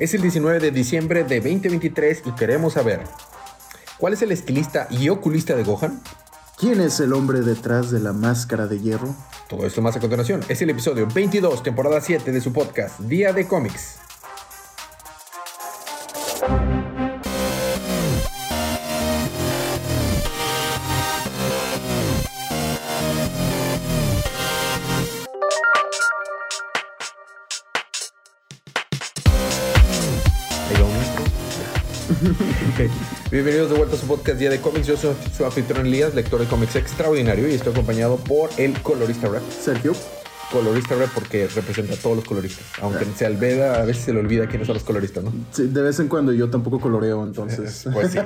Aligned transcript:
Es 0.00 0.14
el 0.14 0.22
19 0.22 0.60
de 0.60 0.70
diciembre 0.70 1.24
de 1.24 1.40
2023 1.42 2.22
y 2.24 2.32
queremos 2.32 2.72
saber, 2.72 3.00
¿cuál 3.98 4.14
es 4.14 4.22
el 4.22 4.32
estilista 4.32 4.88
y 4.88 5.10
oculista 5.10 5.54
de 5.54 5.62
Gohan? 5.62 6.00
¿Quién 6.56 6.80
es 6.80 7.00
el 7.00 7.12
hombre 7.12 7.42
detrás 7.42 7.90
de 7.90 8.00
la 8.00 8.14
máscara 8.14 8.66
de 8.66 8.80
hierro? 8.80 9.14
Todo 9.46 9.66
esto 9.66 9.82
más 9.82 9.96
a 9.96 10.00
continuación. 10.00 10.40
Es 10.48 10.62
el 10.62 10.70
episodio 10.70 11.06
22, 11.06 11.62
temporada 11.62 12.00
7 12.00 12.32
de 12.32 12.40
su 12.40 12.50
podcast, 12.50 12.98
Día 13.00 13.34
de 13.34 13.46
Cómics. 13.46 13.98
Bienvenidos 33.30 33.70
de 33.70 33.76
vuelta 33.76 33.94
a 33.94 33.98
su 33.98 34.08
podcast 34.08 34.40
Día 34.40 34.50
de 34.50 34.60
Cómics. 34.60 34.88
Yo 34.88 34.96
soy 34.96 35.14
su 35.32 35.44
anfitrión 35.44 35.86
Elías, 35.86 36.16
lector 36.16 36.40
de 36.40 36.46
cómics 36.46 36.74
extraordinario 36.74 37.46
y 37.46 37.52
estoy 37.52 37.70
acompañado 37.70 38.16
por 38.16 38.50
el 38.56 38.72
colorista 38.82 39.28
rap. 39.28 39.48
Sergio. 39.48 39.92
Colorista 40.50 40.96
rap 40.96 41.10
porque 41.14 41.46
representa 41.46 41.94
a 41.94 41.96
todos 41.96 42.16
los 42.16 42.24
coloristas. 42.24 42.66
Aunque 42.80 43.04
se 43.04 43.26
albeda, 43.26 43.80
a 43.80 43.84
veces 43.84 44.02
se 44.02 44.12
le 44.12 44.18
olvida 44.18 44.48
quiénes 44.48 44.66
son 44.66 44.74
los 44.74 44.82
coloristas, 44.82 45.22
¿no? 45.22 45.32
Sí, 45.52 45.68
de 45.68 45.80
vez 45.80 46.00
en 46.00 46.08
cuando 46.08 46.32
yo 46.32 46.50
tampoco 46.50 46.80
coloreo, 46.80 47.22
entonces. 47.22 47.86
pues 47.92 48.10
sí. 48.10 48.18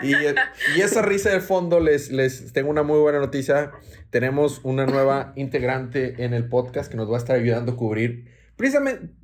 Y, 0.00 0.14
y, 0.14 0.80
esa 0.80 1.02
risa 1.02 1.28
de 1.28 1.40
fondo, 1.40 1.78
les, 1.78 2.10
les 2.10 2.54
tengo 2.54 2.70
una 2.70 2.82
muy 2.82 3.00
buena 3.00 3.18
noticia. 3.18 3.72
Tenemos 4.08 4.60
una 4.62 4.86
nueva 4.86 5.34
integrante 5.36 6.24
en 6.24 6.32
el 6.32 6.48
podcast 6.48 6.90
que 6.90 6.96
nos 6.96 7.10
va 7.10 7.16
a 7.16 7.18
estar 7.18 7.36
ayudando 7.36 7.72
a 7.72 7.76
cubrir 7.76 8.37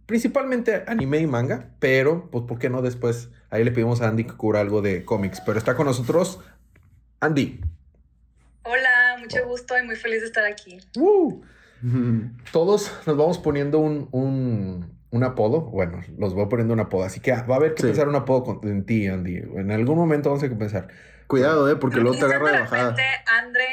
principalmente 0.06 0.84
anime 0.86 1.18
y 1.18 1.26
manga, 1.26 1.70
pero 1.80 2.30
pues 2.30 2.44
¿por 2.44 2.58
qué 2.58 2.70
no 2.70 2.80
después? 2.80 3.28
Ahí 3.50 3.64
le 3.64 3.72
pedimos 3.72 4.00
a 4.00 4.08
Andy 4.08 4.24
que 4.24 4.32
cubra 4.34 4.60
algo 4.60 4.80
de 4.80 5.04
cómics, 5.04 5.42
pero 5.44 5.58
está 5.58 5.74
con 5.76 5.86
nosotros 5.86 6.40
Andy. 7.20 7.60
Hola, 8.62 9.16
mucho 9.18 9.46
gusto 9.46 9.78
y 9.78 9.84
muy 9.84 9.96
feliz 9.96 10.20
de 10.20 10.26
estar 10.26 10.44
aquí. 10.44 10.78
Todos 12.52 12.92
nos 13.06 13.16
vamos 13.16 13.38
poniendo 13.38 13.78
un, 13.78 14.08
un, 14.10 14.98
un, 15.10 15.24
apodo, 15.24 15.60
bueno, 15.60 16.00
los 16.16 16.32
voy 16.32 16.46
poniendo 16.46 16.72
un 16.72 16.80
apodo, 16.80 17.04
así 17.04 17.20
que 17.20 17.32
va 17.32 17.54
a 17.54 17.56
haber 17.56 17.74
que 17.74 17.82
pensar 17.82 18.08
un 18.08 18.16
apodo 18.16 18.60
en 18.62 18.86
ti, 18.86 19.06
Andy. 19.06 19.36
En 19.56 19.70
algún 19.70 19.98
momento 19.98 20.30
vamos 20.30 20.42
a 20.44 20.48
que 20.48 20.54
pensar. 20.54 20.88
Cuidado, 21.26 21.70
eh, 21.70 21.76
porque 21.76 22.00
luego 22.00 22.18
te 22.18 22.24
agarra 22.24 22.52
de 22.52 22.60
bajada. 22.60 22.96
Andre, 23.42 23.64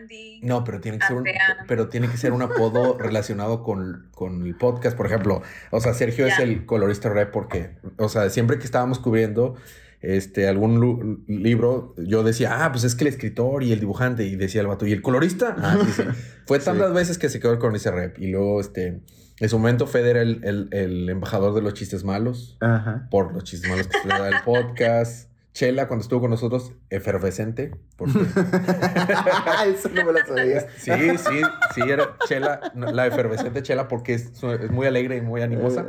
Andy. 0.00 0.40
No, 0.42 0.64
pero 0.64 0.80
tiene 0.80 0.98
que 0.98 1.06
ser 1.06 1.16
un, 1.16 1.24
pero 1.66 1.88
tiene 1.88 2.08
que 2.08 2.16
ser 2.16 2.32
un 2.32 2.42
apodo 2.42 2.98
relacionado 2.98 3.62
con, 3.62 4.08
con, 4.14 4.46
el 4.46 4.56
podcast, 4.56 4.96
por 4.96 5.06
ejemplo. 5.06 5.42
O 5.70 5.80
sea, 5.80 5.94
Sergio 5.94 6.26
es 6.26 6.38
el 6.38 6.66
colorista 6.66 7.08
rap 7.08 7.30
porque, 7.30 7.70
o 7.96 8.08
sea, 8.08 8.30
siempre 8.30 8.58
que 8.58 8.64
estábamos 8.64 8.98
cubriendo 8.98 9.56
este, 10.00 10.48
algún 10.48 11.24
libro, 11.26 11.94
yo 11.98 12.22
decía, 12.22 12.64
ah, 12.64 12.72
pues 12.72 12.84
es 12.84 12.94
que 12.94 13.04
el 13.04 13.08
escritor 13.08 13.62
y 13.62 13.72
el 13.72 13.80
dibujante, 13.80 14.24
y 14.24 14.36
decía 14.36 14.62
el 14.62 14.66
vato, 14.66 14.86
¿y 14.86 14.92
el 14.92 15.02
colorista? 15.02 15.54
Ah, 15.58 15.78
sí, 15.84 16.02
Fue 16.46 16.58
tantas 16.58 16.92
veces 16.92 17.18
que 17.18 17.28
se 17.28 17.38
quedó 17.38 17.52
el 17.52 17.58
colorista 17.58 17.90
rap. 17.90 18.18
Y 18.18 18.28
luego, 18.28 18.60
este, 18.60 19.00
en 19.38 19.48
su 19.48 19.58
momento, 19.58 19.86
Fede 19.86 20.10
era 20.10 20.22
el, 20.22 20.40
el, 20.44 20.68
el 20.72 21.08
embajador 21.08 21.54
de 21.54 21.62
los 21.62 21.74
chistes 21.74 22.04
malos, 22.04 22.56
Ajá. 22.60 23.08
por 23.10 23.32
los 23.34 23.44
chistes 23.44 23.70
malos 23.70 23.86
que 23.88 23.98
se 23.98 24.08
le 24.08 24.18
da 24.18 24.28
el 24.28 24.42
podcast. 24.44 25.29
Chela, 25.52 25.88
cuando 25.88 26.02
estuvo 26.02 26.20
con 26.20 26.30
nosotros, 26.30 26.72
efervescente. 26.90 27.72
Porque... 27.96 28.18
Eso 29.66 29.88
no 29.88 30.04
me 30.04 30.12
lo 30.12 30.26
sabía. 30.26 30.66
Sí, 30.76 30.92
sí, 31.18 31.42
sí, 31.74 31.80
era 31.86 32.16
Chela, 32.26 32.72
la 32.74 33.06
efervescente 33.06 33.62
Chela, 33.62 33.88
porque 33.88 34.14
es, 34.14 34.30
es 34.42 34.70
muy 34.70 34.86
alegre 34.86 35.16
y 35.16 35.20
muy 35.20 35.42
animosa, 35.42 35.86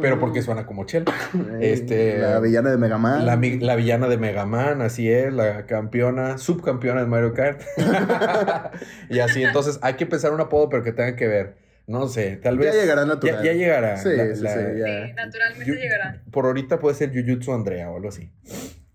pero 0.00 0.18
porque 0.20 0.42
suena 0.42 0.64
como 0.64 0.84
Chela. 0.84 1.12
Este, 1.60 2.18
la 2.18 2.40
villana 2.40 2.70
de 2.70 2.78
Megaman. 2.78 3.26
La, 3.26 3.36
la 3.36 3.76
villana 3.76 4.08
de 4.08 4.16
Megaman, 4.16 4.80
así 4.80 5.10
es, 5.10 5.32
la 5.32 5.66
campeona, 5.66 6.38
subcampeona 6.38 7.00
de 7.00 7.06
Mario 7.06 7.34
Kart. 7.34 7.62
y 9.10 9.18
así, 9.18 9.42
entonces 9.42 9.78
hay 9.82 9.94
que 9.94 10.06
pensar 10.06 10.32
un 10.32 10.40
apodo, 10.40 10.68
pero 10.68 10.82
que 10.84 10.92
tenga 10.92 11.16
que 11.16 11.26
ver. 11.26 11.56
No 11.86 12.06
sé, 12.06 12.36
tal 12.36 12.56
vez. 12.56 12.72
Ya 12.72 12.80
llegará 12.80 13.04
natural. 13.04 13.42
Ya, 13.42 13.52
llegará. 13.52 13.96
Sí, 13.96 14.10
sí, 14.10 14.36
sí, 14.36 15.12
naturalmente 15.16 15.72
llegará. 15.74 16.22
Por 16.30 16.46
ahorita 16.46 16.78
puede 16.78 16.94
ser 16.94 17.12
Jujutsu 17.12 17.52
Andrea 17.52 17.90
o 17.90 17.96
algo 17.96 18.10
así. 18.10 18.30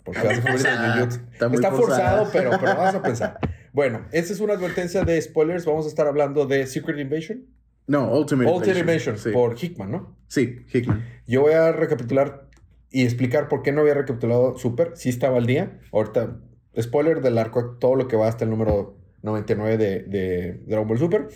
Porque 0.06 0.22
vas 0.22 0.66
a 0.66 0.82
de 0.82 1.00
Jujutsu. 1.00 1.20
Está, 1.34 1.72
forzado, 1.72 2.30
pero, 2.32 2.52
pero 2.52 2.76
vamos 2.76 2.96
a 2.96 3.02
pensar. 3.02 3.40
Bueno, 3.74 4.06
esta 4.12 4.32
es 4.32 4.40
una 4.40 4.54
advertencia 4.54 5.04
de 5.04 5.20
spoilers. 5.20 5.66
Vamos 5.66 5.86
a 5.86 5.90
estar 5.90 6.08
hablando 6.08 6.46
de 6.46 6.68
Secret 6.68 7.00
Invasion. 7.00 7.44
No, 7.88 8.16
Ultimate, 8.18 8.50
Ultimate 8.50 8.80
Invasion. 8.80 9.16
por 9.34 9.62
Hickman, 9.62 9.92
¿no? 9.92 10.16
Sí, 10.28 10.64
Hickman. 10.72 11.04
Yo 11.28 11.42
voy 11.42 11.54
a 11.54 11.72
recapitular 11.72 12.48
y 12.92 13.04
explicar 13.04 13.48
por 13.50 13.64
qué 13.64 13.72
no 13.72 13.82
había 13.82 13.96
recapitulado 13.96 14.58
Super. 14.58 14.92
Sí 14.96 15.10
estaba 15.10 15.38
al 15.38 15.48
día. 15.48 15.80
Ahorita, 15.92 16.38
spoiler 16.80 17.22
del 17.22 17.38
arco, 17.40 17.78
todo 17.80 17.96
lo 17.96 18.08
que 18.08 18.16
va 18.16 18.28
hasta 18.28 18.44
el 18.44 18.52
número 18.52 18.98
99 19.24 19.78
de, 19.78 20.04
de 20.04 20.62
Dragon 20.68 20.88
Ball 20.88 21.00
Super. 21.00 21.28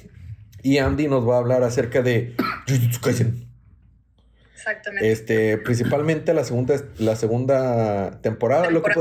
Y 0.62 0.78
Andy 0.78 1.08
nos 1.08 1.28
va 1.28 1.36
a 1.36 1.40
hablar 1.40 1.64
acerca 1.64 2.04
de 2.04 2.36
Jujutsu 2.68 3.02
Kaisen. 3.02 3.49
Exactamente. 4.60 5.10
Este, 5.10 5.58
principalmente 5.58 6.34
la 6.34 6.44
segunda, 6.44 6.76
la 6.98 7.16
segunda 7.16 8.20
temporada. 8.22 8.70
Lo 8.70 8.84
que 8.84 8.92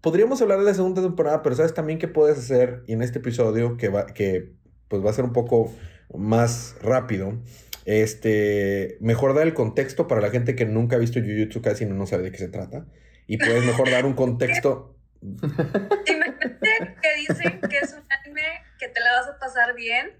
podríamos 0.00 0.42
hablar 0.42 0.58
de 0.58 0.64
la 0.64 0.74
segunda 0.74 1.00
temporada, 1.00 1.42
pero 1.42 1.54
sabes 1.54 1.74
también 1.74 2.00
qué 2.00 2.08
puedes 2.08 2.38
hacer 2.38 2.82
en 2.88 3.02
este 3.02 3.20
episodio 3.20 3.76
que 3.76 3.88
va, 3.88 4.06
que 4.06 4.52
pues 4.88 5.04
va 5.04 5.10
a 5.10 5.12
ser 5.12 5.24
un 5.24 5.32
poco 5.32 5.72
más 6.12 6.74
rápido. 6.82 7.38
Este, 7.84 8.98
mejor 9.00 9.34
dar 9.34 9.46
el 9.46 9.54
contexto 9.54 10.08
para 10.08 10.20
la 10.20 10.30
gente 10.30 10.56
que 10.56 10.66
nunca 10.66 10.96
ha 10.96 10.98
visto 10.98 11.20
Jujutsu 11.20 11.62
casi 11.62 11.86
no, 11.86 11.94
no 11.94 12.06
sabe 12.06 12.24
de 12.24 12.32
qué 12.32 12.38
se 12.38 12.48
trata. 12.48 12.86
Y 13.28 13.38
puedes 13.38 13.64
mejor 13.64 13.90
dar 13.90 14.06
un 14.06 14.14
contexto. 14.14 14.96
Imagínate 15.22 16.96
que 17.00 17.14
dicen 17.16 17.60
que 17.68 17.78
es 17.78 17.92
un 17.92 18.04
anime 18.10 18.42
que 18.78 18.88
te 18.88 19.00
la 19.00 19.12
vas 19.12 19.28
a 19.28 19.38
pasar 19.38 19.74
bien 19.76 20.18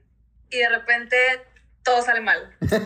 y 0.49 0.59
de 0.59 0.69
repente 0.69 1.17
todo 1.83 2.03
sale 2.03 2.21
mal. 2.21 2.57
Eso 2.61 2.77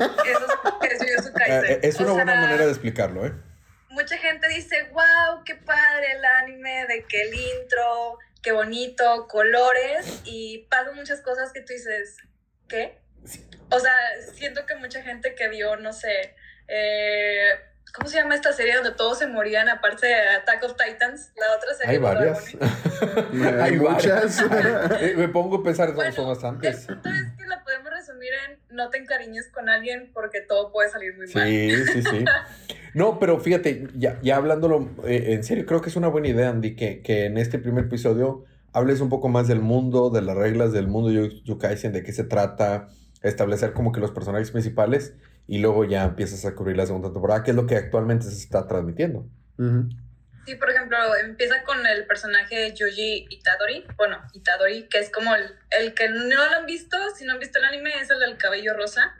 es, 0.82 1.32
eh, 1.48 1.80
es 1.94 2.00
una 2.00 2.12
buena 2.12 2.34
manera 2.34 2.64
de 2.64 2.70
explicarlo, 2.70 3.26
¿eh? 3.26 3.32
Mucha 3.90 4.18
gente 4.18 4.48
dice, 4.48 4.88
wow, 4.92 5.44
qué 5.44 5.54
padre 5.54 6.12
el 6.12 6.24
anime, 6.24 6.86
de 6.86 7.04
que 7.04 7.22
el 7.22 7.34
intro, 7.34 8.18
qué 8.42 8.52
bonito, 8.52 9.28
colores, 9.28 10.22
y 10.24 10.66
pasan 10.70 10.96
muchas 10.96 11.20
cosas 11.20 11.52
que 11.52 11.60
tú 11.60 11.72
dices, 11.72 12.16
¿qué? 12.68 12.98
O 13.70 13.78
sea, 13.78 13.94
siento 14.34 14.66
que 14.66 14.74
mucha 14.76 15.02
gente 15.02 15.34
que 15.34 15.48
vio, 15.48 15.76
no 15.76 15.92
sé, 15.92 16.34
eh, 16.68 17.50
¿Cómo 17.94 18.08
se 18.08 18.16
llama 18.16 18.34
esta 18.34 18.52
serie 18.52 18.74
donde 18.74 18.90
todos 18.90 19.20
se 19.20 19.28
morían 19.28 19.68
aparte 19.68 20.08
de 20.08 20.14
Attack 20.14 20.64
of 20.64 20.74
Titans? 20.76 21.30
La 21.36 21.56
otra 21.56 21.74
serie. 21.74 21.92
Hay 21.92 21.98
varias. 21.98 22.44
Hay 23.62 23.76
muchas. 23.76 24.42
Me 25.16 25.28
pongo 25.28 25.58
a 25.58 25.62
pensar, 25.62 25.92
bueno, 25.92 26.10
son 26.10 26.26
bastantes. 26.26 26.88
El 26.88 26.96
es 26.96 27.33
resumir 28.04 28.30
en 28.48 28.76
no 28.76 28.90
te 28.90 28.98
encariñes 28.98 29.48
con 29.48 29.68
alguien 29.68 30.10
porque 30.12 30.40
todo 30.40 30.72
puede 30.72 30.90
salir 30.90 31.16
muy 31.16 31.26
mal. 31.32 31.48
Sí, 31.48 31.70
sí, 31.92 32.02
sí. 32.02 32.24
No, 32.94 33.18
pero 33.18 33.40
fíjate, 33.40 33.88
ya, 33.96 34.20
ya 34.22 34.36
hablándolo 34.36 34.88
eh, 35.04 35.34
en 35.34 35.42
serio, 35.42 35.66
creo 35.66 35.80
que 35.80 35.88
es 35.88 35.96
una 35.96 36.06
buena 36.06 36.28
idea, 36.28 36.50
Andy, 36.50 36.76
que, 36.76 37.02
que 37.02 37.24
en 37.24 37.38
este 37.38 37.58
primer 37.58 37.86
episodio 37.86 38.44
hables 38.72 39.00
un 39.00 39.08
poco 39.08 39.28
más 39.28 39.48
del 39.48 39.60
mundo, 39.60 40.10
de 40.10 40.22
las 40.22 40.36
reglas 40.36 40.72
del 40.72 40.86
mundo 40.86 41.10
Yukaisen, 41.10 41.92
de 41.92 42.04
qué 42.04 42.12
se 42.12 42.22
trata, 42.22 42.86
establecer 43.22 43.72
como 43.72 43.90
que 43.90 43.98
los 43.98 44.12
personajes 44.12 44.52
principales 44.52 45.14
y 45.48 45.58
luego 45.58 45.84
ya 45.84 46.04
empiezas 46.04 46.44
a 46.44 46.54
cubrir 46.54 46.76
la 46.76 46.86
segunda 46.86 47.12
temporada, 47.12 47.42
que 47.42 47.50
es 47.50 47.56
lo 47.56 47.66
que 47.66 47.76
actualmente 47.76 48.26
se 48.26 48.36
está 48.36 48.68
transmitiendo. 48.68 49.26
Sí, 50.44 50.56
por 50.56 50.70
ejemplo, 50.70 50.98
empieza 51.16 51.62
con 51.64 51.86
el 51.86 52.06
personaje 52.06 52.74
Yuji 52.74 53.28
Itadori, 53.30 53.86
bueno, 53.96 54.22
Itadori, 54.34 54.88
que 54.88 54.98
es 54.98 55.10
como 55.10 55.34
el, 55.34 55.58
el 55.70 55.94
que 55.94 56.08
no 56.08 56.36
lo 56.36 56.56
han 56.56 56.66
visto, 56.66 56.98
si 57.16 57.24
no 57.24 57.32
han 57.32 57.38
visto 57.38 57.58
el 57.58 57.64
anime, 57.64 57.94
es 57.98 58.10
el 58.10 58.20
del 58.20 58.36
cabello 58.36 58.74
rosa, 58.74 59.14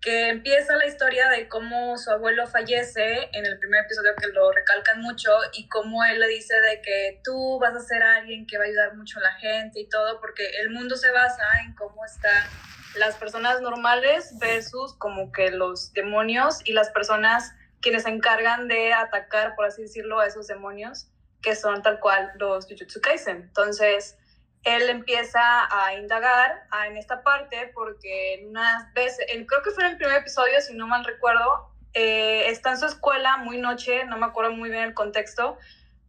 que 0.00 0.28
empieza 0.28 0.76
la 0.76 0.86
historia 0.86 1.28
de 1.30 1.48
cómo 1.48 1.96
su 1.96 2.10
abuelo 2.10 2.46
fallece 2.46 3.28
en 3.32 3.46
el 3.46 3.58
primer 3.58 3.84
episodio 3.84 4.14
que 4.20 4.28
lo 4.28 4.52
recalcan 4.52 5.00
mucho 5.00 5.30
y 5.52 5.68
cómo 5.68 6.04
él 6.04 6.18
le 6.18 6.26
dice 6.26 6.60
de 6.60 6.80
que 6.80 7.20
tú 7.24 7.58
vas 7.60 7.74
a 7.74 7.80
ser 7.80 8.02
alguien 8.02 8.46
que 8.46 8.58
va 8.58 8.64
a 8.64 8.66
ayudar 8.66 8.96
mucho 8.96 9.18
a 9.18 9.22
la 9.22 9.32
gente 9.34 9.80
y 9.80 9.88
todo, 9.88 10.20
porque 10.20 10.44
el 10.60 10.70
mundo 10.70 10.96
se 10.96 11.10
basa 11.10 11.44
en 11.64 11.74
cómo 11.74 12.04
está 12.04 12.48
las 12.96 13.16
personas 13.16 13.60
normales 13.62 14.38
versus 14.38 14.94
como 14.98 15.32
que 15.32 15.50
los 15.50 15.92
demonios 15.92 16.58
y 16.64 16.72
las 16.72 16.90
personas 16.90 17.54
quienes 17.82 18.04
se 18.04 18.08
encargan 18.08 18.68
de 18.68 18.94
atacar, 18.94 19.54
por 19.54 19.66
así 19.66 19.82
decirlo, 19.82 20.20
a 20.20 20.26
esos 20.26 20.46
demonios, 20.46 21.08
que 21.42 21.54
son 21.54 21.82
tal 21.82 22.00
cual 22.00 22.32
los 22.38 22.66
Jujutsu 22.66 23.00
Kaisen. 23.00 23.42
Entonces, 23.42 24.16
él 24.62 24.88
empieza 24.88 25.40
a 25.40 25.94
indagar 25.94 26.62
en 26.86 26.96
esta 26.96 27.22
parte 27.22 27.70
porque 27.74 28.44
unas 28.48 28.92
veces, 28.94 29.26
creo 29.26 29.62
que 29.62 29.70
fue 29.72 29.84
en 29.84 29.90
el 29.90 29.96
primer 29.96 30.18
episodio, 30.18 30.60
si 30.60 30.74
no 30.74 30.86
mal 30.86 31.04
recuerdo, 31.04 31.68
eh, 31.94 32.48
está 32.48 32.70
en 32.70 32.78
su 32.78 32.86
escuela 32.86 33.36
muy 33.38 33.58
noche, 33.58 34.04
no 34.04 34.16
me 34.16 34.26
acuerdo 34.26 34.52
muy 34.52 34.70
bien 34.70 34.84
el 34.84 34.94
contexto, 34.94 35.58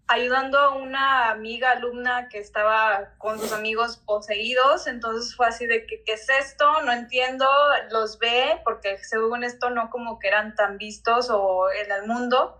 ayudando 0.07 0.57
a 0.59 0.75
una 0.75 1.31
amiga 1.31 1.71
alumna 1.71 2.27
que 2.29 2.39
estaba 2.39 3.13
con 3.17 3.39
sus 3.39 3.53
amigos 3.53 3.97
poseídos, 3.97 4.87
entonces 4.87 5.35
fue 5.35 5.47
así 5.47 5.65
de 5.65 5.85
que, 5.85 6.03
¿qué 6.03 6.13
es 6.13 6.27
esto? 6.29 6.81
No 6.81 6.91
entiendo, 6.91 7.47
los 7.89 8.19
ve, 8.19 8.61
porque 8.63 8.97
según 9.03 9.43
esto 9.43 9.69
no 9.69 9.89
como 9.89 10.19
que 10.19 10.27
eran 10.27 10.55
tan 10.55 10.77
vistos 10.77 11.29
o 11.29 11.71
en 11.71 11.91
el 11.91 12.05
mundo. 12.05 12.59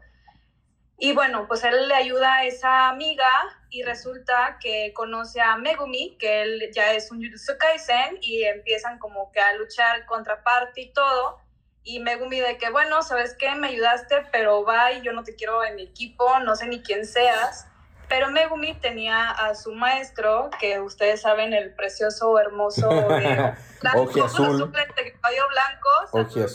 Y 0.98 1.14
bueno, 1.14 1.48
pues 1.48 1.64
él 1.66 1.88
le 1.90 1.96
ayuda 1.96 2.36
a 2.36 2.46
esa 2.46 2.88
amiga 2.88 3.30
y 3.70 3.84
resulta 3.84 4.58
que 4.62 4.94
conoce 4.94 5.42
a 5.42 5.58
Megumi, 5.58 6.18
que 6.18 6.44
él 6.44 6.72
ya 6.74 6.94
es 6.94 7.12
un 7.12 7.22
Jujutsu 7.22 7.58
Kaisen, 7.58 8.20
y 8.22 8.44
empiezan 8.44 9.00
como 9.00 9.32
que 9.32 9.42
a 9.42 9.54
luchar 9.54 10.06
contra 10.06 10.44
Party 10.44 10.82
y 10.82 10.94
todo 10.94 11.43
y 11.84 12.00
Megumi 12.00 12.40
de 12.40 12.58
que, 12.58 12.70
bueno, 12.70 13.02
¿sabes 13.02 13.36
qué? 13.38 13.54
Me 13.56 13.68
ayudaste, 13.68 14.26
pero 14.32 14.64
bye, 14.64 15.02
yo 15.04 15.12
no 15.14 15.24
te 15.24 15.36
quiero 15.36 15.64
en 15.64 15.76
mi 15.76 15.84
equipo, 15.84 16.40
no 16.40 16.56
sé 16.56 16.68
ni 16.68 16.82
quién 16.82 17.06
seas. 17.06 17.68
Pero 18.08 18.30
Megumi 18.30 18.74
tenía 18.76 19.30
a 19.32 19.56
su 19.56 19.74
maestro, 19.74 20.50
que 20.60 20.80
ustedes 20.80 21.22
saben, 21.22 21.54
el 21.54 21.74
precioso, 21.74 22.38
hermoso 22.40 22.88
de 22.90 23.54
blanco, 23.82 24.24
azul, 24.24 24.72
de 24.72 25.14
cabello 25.20 25.44
blanco, 25.50 25.90
azul, 26.28 26.50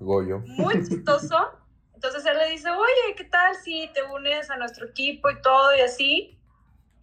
Goyo, 0.00 0.38
muy 0.46 0.74
chistoso. 0.88 1.36
Entonces 1.94 2.24
él 2.26 2.38
le 2.38 2.50
dice, 2.50 2.70
oye, 2.70 3.14
¿qué 3.16 3.24
tal 3.24 3.54
si 3.56 3.90
te 3.94 4.02
unes 4.02 4.50
a 4.50 4.56
nuestro 4.56 4.86
equipo 4.86 5.30
y 5.30 5.40
todo 5.40 5.74
y 5.76 5.80
así? 5.80 6.35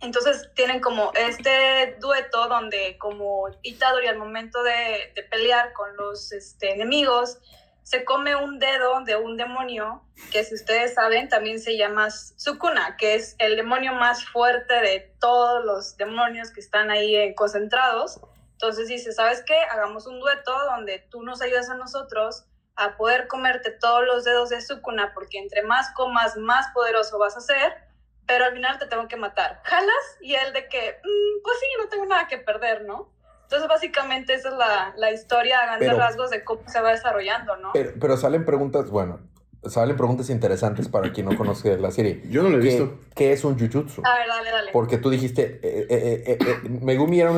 Entonces 0.03 0.49
tienen 0.53 0.81
como 0.81 1.11
este 1.13 1.95
dueto 1.99 2.47
donde 2.47 2.97
como 2.99 3.47
Itadori 3.61 4.07
al 4.07 4.17
momento 4.17 4.61
de, 4.61 5.11
de 5.15 5.23
pelear 5.23 5.73
con 5.73 5.95
los 5.95 6.31
este, 6.31 6.73
enemigos 6.73 7.39
se 7.83 8.05
come 8.05 8.35
un 8.35 8.59
dedo 8.59 9.01
de 9.01 9.17
un 9.17 9.35
demonio 9.35 10.03
que 10.31 10.43
si 10.43 10.55
ustedes 10.55 10.93
saben 10.93 11.27
también 11.27 11.59
se 11.59 11.77
llama 11.77 12.09
Sukuna, 12.09 12.95
que 12.97 13.15
es 13.15 13.35
el 13.39 13.57
demonio 13.57 13.93
más 13.93 14.25
fuerte 14.25 14.73
de 14.73 15.13
todos 15.19 15.63
los 15.65 15.97
demonios 15.97 16.51
que 16.51 16.61
están 16.61 16.89
ahí 16.91 17.15
eh, 17.15 17.35
concentrados. 17.35 18.21
Entonces 18.53 18.87
dice, 18.87 19.11
¿sabes 19.11 19.43
qué? 19.45 19.55
Hagamos 19.69 20.07
un 20.07 20.19
dueto 20.21 20.51
donde 20.65 20.99
tú 21.11 21.23
nos 21.23 21.41
ayudas 21.41 21.69
a 21.69 21.75
nosotros 21.75 22.45
a 22.75 22.95
poder 22.95 23.27
comerte 23.27 23.71
todos 23.71 24.05
los 24.05 24.23
dedos 24.23 24.49
de 24.49 24.61
Sukuna, 24.61 25.11
porque 25.13 25.37
entre 25.37 25.63
más 25.63 25.93
comas, 25.93 26.37
más 26.37 26.67
poderoso 26.73 27.19
vas 27.19 27.35
a 27.35 27.41
ser 27.41 27.92
pero 28.25 28.45
al 28.45 28.53
final 28.53 28.79
te 28.79 28.87
tengo 28.87 29.07
que 29.07 29.17
matar. 29.17 29.61
¿Jalas? 29.63 30.17
Y 30.21 30.33
él 30.35 30.53
de 30.53 30.67
que, 30.67 30.99
mm, 31.03 31.43
pues 31.43 31.57
sí, 31.59 31.65
no 31.77 31.89
tengo 31.89 32.05
nada 32.05 32.27
que 32.27 32.37
perder, 32.37 32.83
¿no? 32.83 33.11
Entonces, 33.43 33.67
básicamente, 33.67 34.33
esa 34.33 34.49
es 34.49 34.55
la, 34.55 34.93
la 34.97 35.11
historia 35.11 35.59
a 35.59 35.65
grandes 35.65 35.95
rasgos 35.95 36.31
de 36.31 36.43
cómo 36.43 36.61
se 36.67 36.81
va 36.81 36.91
desarrollando, 36.91 37.55
¿no? 37.57 37.73
Pero, 37.73 38.17
salen 38.17 38.45
preguntas, 38.45 38.89
bueno, 38.89 39.19
salen 39.65 39.95
preguntas 39.95 40.31
interesantes 40.31 40.87
para 40.87 41.11
quien 41.11 41.27
no 41.27 41.37
conoce 41.37 41.77
la 41.77 41.91
serie. 41.91 42.23
Yo 42.29 42.41
no 42.41 42.49
lo 42.49 42.57
he 42.57 42.61
visto. 42.61 42.97
¿Qué 43.13 43.31
es 43.31 43.43
un 43.43 43.59
jujutsu? 43.59 44.01
A 44.05 44.15
ver, 44.15 44.27
dale, 44.27 44.49
dale. 44.49 44.71
Porque 44.71 44.97
tú 44.97 45.11
dijiste, 45.11 45.59
eh, 45.61 45.85
eh, 45.87 46.37
eh, 46.39 46.69
Megumi 46.81 47.21
era 47.21 47.31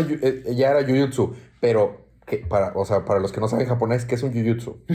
ya 0.54 0.72
era 0.72 0.84
jujutsu, 0.86 1.36
pero, 1.60 2.06
que 2.26 2.38
para, 2.38 2.72
o 2.76 2.86
sea, 2.86 3.04
para 3.04 3.20
los 3.20 3.34
que 3.34 3.42
no 3.42 3.50
saben 3.50 3.68
japonés, 3.68 4.06
¿qué 4.06 4.16
es 4.16 4.24
un 4.24 4.32
jujutsu? 4.32 4.86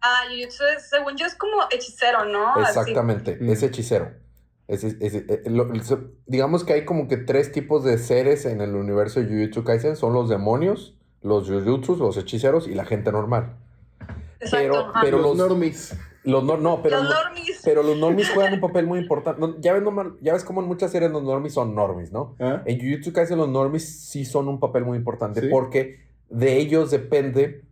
ah, 0.00 0.22
jujutsu, 0.30 0.64
es, 0.74 0.88
según 0.88 1.18
yo, 1.18 1.26
es 1.26 1.34
como 1.34 1.64
hechicero, 1.70 2.24
¿no? 2.24 2.58
Exactamente, 2.62 3.36
es 3.40 3.62
hechicero. 3.62 4.23
Eh, 4.66 5.42
digamos 6.26 6.64
que 6.64 6.72
hay 6.72 6.84
como 6.84 7.06
que 7.06 7.18
tres 7.18 7.52
tipos 7.52 7.84
de 7.84 7.98
seres 7.98 8.46
en 8.46 8.60
el 8.60 8.74
universo 8.74 9.20
de 9.20 9.26
Jujutsu 9.26 9.64
Kaisen. 9.64 9.96
Son 9.96 10.12
los 10.12 10.28
demonios, 10.28 10.96
los 11.22 11.48
Jujutsus, 11.48 11.98
los 11.98 12.16
hechiceros 12.16 12.66
y 12.68 12.74
la 12.74 12.84
gente 12.84 13.12
normal. 13.12 13.56
Exacto, 14.40 14.92
pero, 15.02 15.18
los, 15.18 15.36
normies. 15.36 15.96
Los 16.22 16.44
no, 16.44 16.82
pero, 16.82 17.02
los 17.02 17.08
normies. 17.08 17.60
pero 17.64 17.82
los 17.82 17.96
normies 17.96 18.30
juegan 18.30 18.54
un 18.54 18.60
papel 18.68 18.86
muy 18.86 18.98
importante. 18.98 19.40
Ya 19.60 19.72
ves, 19.72 19.82
ya 20.20 20.32
ves 20.32 20.44
como 20.44 20.60
en 20.60 20.68
muchas 20.68 20.90
series 20.90 21.10
los 21.10 21.22
normies 21.22 21.54
son 21.54 21.74
normies, 21.74 22.12
¿no? 22.12 22.34
¿Ah? 22.38 22.62
En 22.64 22.78
Jujutsu 22.78 23.12
Kaisen 23.12 23.38
los 23.38 23.48
normies 23.48 23.86
sí 23.86 24.24
son 24.24 24.48
un 24.48 24.60
papel 24.60 24.84
muy 24.84 24.98
importante 24.98 25.42
porque 25.48 26.00
de 26.30 26.58
ellos 26.58 26.90
depende 26.90 27.62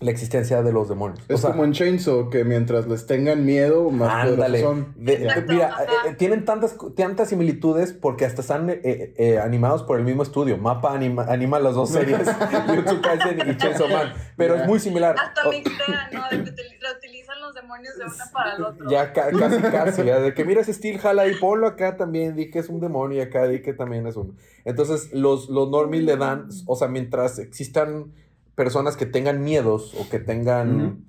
la 0.00 0.10
existencia 0.10 0.62
de 0.62 0.72
los 0.72 0.88
demonios. 0.88 1.24
Es 1.28 1.40
como 1.40 1.64
en 1.64 1.72
Chainsaw, 1.72 2.28
que 2.28 2.44
mientras 2.44 2.86
les 2.86 3.06
tengan 3.06 3.46
miedo, 3.46 3.90
más 3.90 4.26
ándale. 4.26 4.60
son. 4.60 4.94
mira, 4.96 5.74
eh, 6.06 6.14
tienen 6.18 6.44
tantas, 6.44 6.76
tantas 6.94 7.30
similitudes 7.30 7.94
porque 7.94 8.26
hasta 8.26 8.42
están 8.42 8.68
eh, 8.68 8.80
eh, 9.16 9.38
animados 9.38 9.82
por 9.84 9.98
el 9.98 10.04
mismo 10.04 10.22
estudio. 10.22 10.58
Mapa 10.58 10.92
anima, 10.92 11.24
anima 11.24 11.58
las 11.60 11.74
dos 11.74 11.90
series, 11.92 12.26
YouTube 12.74 13.00
Kaisen 13.00 13.48
y 13.48 13.56
Chainsaw 13.56 13.88
Man. 13.88 14.12
Pero 14.36 14.56
es 14.56 14.66
muy 14.66 14.80
similar. 14.80 15.16
Hasta 15.18 15.44
¿no? 15.44 15.50
De 15.50 15.56
reutilizan 15.58 17.40
los 17.40 17.54
demonios 17.54 17.96
de 17.96 18.04
una 18.04 18.24
para 18.32 18.54
el 18.54 18.64
otro. 18.64 18.90
Ya 18.90 19.12
casi, 19.14 19.62
casi. 19.62 20.02
de 20.02 20.34
que 20.34 20.44
mira 20.44 20.60
ese 20.60 20.74
steel, 20.74 20.98
jala 20.98 21.26
y 21.26 21.34
ponlo 21.36 21.66
acá 21.66 21.96
también. 21.96 22.36
Di 22.36 22.50
que 22.50 22.58
es 22.58 22.68
un 22.68 22.80
demonio 22.80 23.18
y 23.18 23.20
acá 23.22 23.46
di 23.46 23.62
que 23.62 23.72
también 23.72 24.06
es 24.06 24.16
un. 24.16 24.36
Entonces, 24.66 25.10
los, 25.12 25.48
los 25.48 25.70
normies 25.70 26.02
le 26.02 26.16
dan, 26.16 26.48
o 26.66 26.76
sea, 26.76 26.88
mientras 26.88 27.38
existan 27.38 28.12
personas 28.56 28.96
que 28.96 29.06
tengan 29.06 29.44
miedos 29.44 29.94
o 30.00 30.08
que 30.08 30.18
tengan 30.18 31.06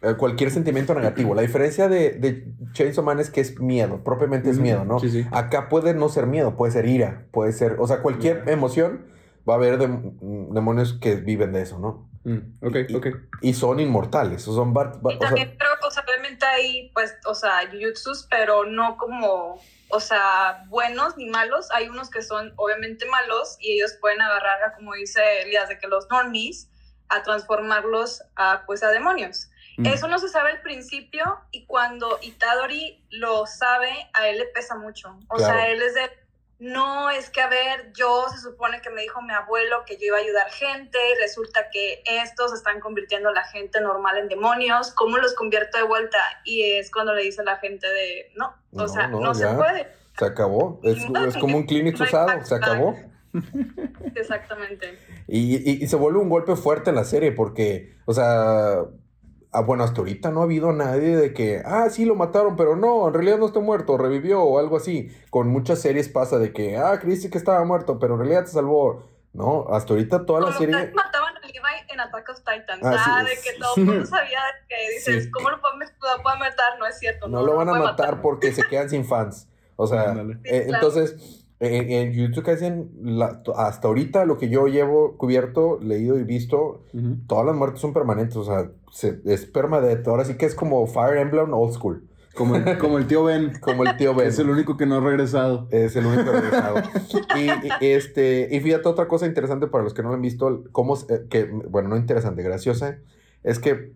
eh, 0.00 0.14
cualquier 0.14 0.50
sentimiento 0.50 0.94
negativo. 0.94 1.34
La 1.34 1.42
diferencia 1.42 1.88
de, 1.88 2.10
de, 2.12 2.46
Chainsaw 2.72 3.04
Man 3.04 3.20
es 3.20 3.30
que 3.30 3.40
es 3.40 3.60
miedo, 3.60 4.02
propiamente 4.02 4.48
es 4.48 4.58
miedo, 4.58 4.84
¿no? 4.84 4.98
Acá 5.32 5.68
puede 5.68 5.92
no 5.92 6.08
ser 6.08 6.26
miedo, 6.26 6.56
puede 6.56 6.72
ser 6.72 6.86
ira, 6.86 7.26
puede 7.32 7.52
ser, 7.52 7.76
o 7.78 7.86
sea, 7.86 8.00
cualquier 8.00 8.48
emoción 8.48 9.06
va 9.46 9.54
a 9.54 9.56
haber 9.56 9.78
demonios 9.78 10.94
que 11.00 11.16
viven 11.16 11.52
de 11.52 11.62
eso, 11.62 11.78
¿no? 11.78 12.08
Mm, 12.24 12.66
ok, 12.66 12.76
y, 12.88 12.94
ok. 12.94 13.06
Y 13.42 13.54
son 13.54 13.80
inmortales, 13.80 14.42
son... 14.42 14.70
y 14.70 15.18
también 15.18 15.56
creo 15.58 15.70
que, 15.80 16.00
obviamente 16.00 16.46
hay, 16.46 16.90
pues, 16.94 17.14
o 17.26 17.34
sea, 17.34 17.60
jujutsus, 17.70 18.26
pero 18.30 18.64
no 18.64 18.96
como, 18.96 19.60
o 19.88 20.00
sea, 20.00 20.64
buenos 20.68 21.16
ni 21.16 21.26
malos. 21.26 21.68
Hay 21.72 21.88
unos 21.88 22.08
que 22.08 22.22
son 22.22 22.52
obviamente 22.56 23.04
malos 23.06 23.56
y 23.60 23.72
ellos 23.72 23.94
pueden 24.00 24.20
agarrar, 24.22 24.74
como 24.76 24.94
dice 24.94 25.20
Elías, 25.42 25.68
de 25.68 25.78
que 25.78 25.86
los 25.86 26.08
normies 26.10 26.70
a 27.14 27.22
transformarlos 27.22 28.22
a, 28.36 28.64
pues, 28.66 28.82
a 28.82 28.88
demonios. 28.90 29.48
Mm. 29.76 29.86
Eso 29.86 30.08
no 30.08 30.18
se 30.18 30.28
sabe 30.28 30.52
al 30.52 30.62
principio 30.62 31.40
y 31.50 31.66
cuando 31.66 32.18
Itadori 32.22 33.04
lo 33.10 33.46
sabe, 33.46 33.90
a 34.12 34.28
él 34.28 34.38
le 34.38 34.46
pesa 34.46 34.76
mucho. 34.76 35.18
O 35.28 35.38
sea, 35.38 35.68
él 35.68 35.82
es 35.82 35.94
de, 35.94 36.10
no, 36.60 37.10
es 37.10 37.28
que 37.30 37.40
a 37.40 37.48
ver, 37.48 37.92
yo 37.92 38.26
se 38.30 38.38
supone 38.38 38.80
que 38.80 38.90
me 38.90 39.02
dijo 39.02 39.20
mi 39.22 39.32
abuelo 39.32 39.84
que 39.84 39.96
yo 39.96 40.06
iba 40.06 40.18
a 40.18 40.20
ayudar 40.20 40.50
gente 40.50 40.98
y 41.12 41.20
resulta 41.20 41.68
que 41.70 42.02
estos 42.06 42.52
están 42.52 42.80
convirtiendo 42.80 43.30
a 43.30 43.32
la 43.32 43.44
gente 43.44 43.80
normal 43.80 44.18
en 44.18 44.28
demonios, 44.28 44.92
¿cómo 44.92 45.18
los 45.18 45.34
convierto 45.34 45.78
de 45.78 45.84
vuelta? 45.84 46.18
Y 46.44 46.62
es 46.72 46.90
cuando 46.92 47.12
le 47.12 47.24
dice 47.24 47.40
a 47.40 47.44
la 47.44 47.56
gente 47.56 47.88
de, 47.88 48.32
no, 48.36 48.54
o 48.72 48.86
sea, 48.86 49.08
no, 49.08 49.34
se 49.34 49.48
puede. 49.48 49.88
Se 50.16 50.26
acabó, 50.26 50.80
es, 50.84 50.98
es 51.26 51.36
como 51.36 51.56
un 51.56 51.66
clínico 51.66 52.04
usado, 52.04 52.44
se 52.44 52.54
acabó. 52.54 52.96
Exactamente. 54.14 54.98
Y, 55.26 55.86
se 55.86 55.96
vuelve 55.96 56.18
un 56.18 56.28
golpe 56.28 56.56
fuerte 56.56 56.90
en 56.90 56.96
la 56.96 57.04
serie 57.04 57.32
porque, 57.32 57.96
o 58.04 58.14
sea, 58.14 58.84
ah, 59.52 59.60
bueno, 59.62 59.84
hasta 59.84 60.00
ahorita 60.00 60.30
no 60.30 60.40
ha 60.40 60.44
habido 60.44 60.72
nadie 60.72 61.16
de 61.16 61.34
que, 61.34 61.62
ah, 61.64 61.88
sí, 61.90 62.04
lo 62.04 62.14
mataron, 62.14 62.56
pero 62.56 62.76
no, 62.76 63.08
en 63.08 63.14
realidad 63.14 63.38
no 63.38 63.46
está 63.46 63.60
muerto, 63.60 63.98
revivió 63.98 64.42
o 64.42 64.58
algo 64.58 64.76
así. 64.76 65.10
Con 65.30 65.48
muchas 65.48 65.80
series 65.80 66.08
pasa 66.08 66.38
de 66.38 66.52
que, 66.52 66.76
ah, 66.76 66.98
creíste 67.00 67.30
que 67.30 67.38
estaba 67.38 67.64
muerto, 67.64 67.98
pero 67.98 68.14
en 68.14 68.20
realidad 68.20 68.46
se 68.46 68.52
salvó. 68.52 69.12
No, 69.32 69.66
hasta 69.70 69.94
ahorita 69.94 70.26
toda 70.26 70.40
la 70.42 70.52
serie... 70.56 70.92
mataban 70.94 71.36
a 71.36 71.40
Levi 71.40 71.58
en 71.88 71.98
Attack 71.98 72.28
of 72.28 72.38
Titans, 72.38 72.82
ah, 72.84 73.24
de 73.24 73.34
que 73.34 73.58
todo 73.58 73.74
el 73.76 73.84
mundo 73.84 74.06
sabía 74.06 74.38
que 74.68 74.94
dices, 74.94 75.28
¿cómo 75.32 75.50
lo 75.50 75.60
pueden, 75.60 75.80
matar? 76.38 76.78
No 76.78 76.86
es 76.86 76.98
cierto. 77.00 77.26
No, 77.26 77.42
lo 77.42 77.56
van 77.56 77.68
a 77.68 77.74
matar, 77.74 78.22
porque 78.22 78.52
se 78.52 78.62
quedan 78.62 78.88
sin 78.88 79.04
fans. 79.04 79.48
O 79.74 79.88
sea, 79.88 80.14
eh, 80.44 80.66
entonces 80.68 81.43
en, 81.64 82.12
YouTube 82.12 82.44
Kaisen, 82.44 82.90
hasta 83.56 83.88
ahorita 83.88 84.24
lo 84.24 84.38
que 84.38 84.48
yo 84.48 84.66
llevo 84.66 85.16
cubierto, 85.16 85.78
leído 85.80 86.18
y 86.18 86.24
visto, 86.24 86.82
todas 87.26 87.46
las 87.46 87.56
muertes 87.56 87.80
son 87.80 87.92
permanentes, 87.92 88.36
o 88.36 88.44
sea, 88.44 88.70
se, 88.92 89.20
es 89.24 89.46
permanente. 89.46 90.08
Ahora 90.08 90.24
sí 90.24 90.36
que 90.36 90.46
es 90.46 90.54
como 90.54 90.86
Fire 90.86 91.18
Emblem 91.18 91.52
Old 91.52 91.72
School. 91.74 92.08
Como 92.34 92.56
el, 92.56 92.78
como 92.78 92.98
el 92.98 93.06
tío 93.06 93.24
Ben. 93.24 93.52
Como 93.60 93.84
el 93.84 93.96
tío 93.96 94.14
Ben. 94.14 94.28
Es 94.28 94.38
el 94.38 94.50
único 94.50 94.76
que 94.76 94.86
no 94.86 94.96
ha 94.96 95.00
regresado. 95.00 95.68
Es 95.70 95.94
el 95.96 96.06
único 96.06 96.24
que 96.24 96.30
ha 96.30 96.40
regresado. 96.40 96.76
y, 97.36 97.84
este, 97.86 98.48
y 98.50 98.60
fíjate 98.60 98.88
otra 98.88 99.06
cosa 99.08 99.26
interesante 99.26 99.68
para 99.68 99.84
los 99.84 99.94
que 99.94 100.02
no 100.02 100.08
lo 100.08 100.16
han 100.16 100.22
visto, 100.22 100.64
cómo, 100.72 100.96
eh, 101.08 101.26
que, 101.30 101.44
bueno, 101.44 101.90
no 101.90 101.96
interesante, 101.96 102.42
graciosa, 102.42 102.98
es 103.42 103.58
que, 103.58 103.92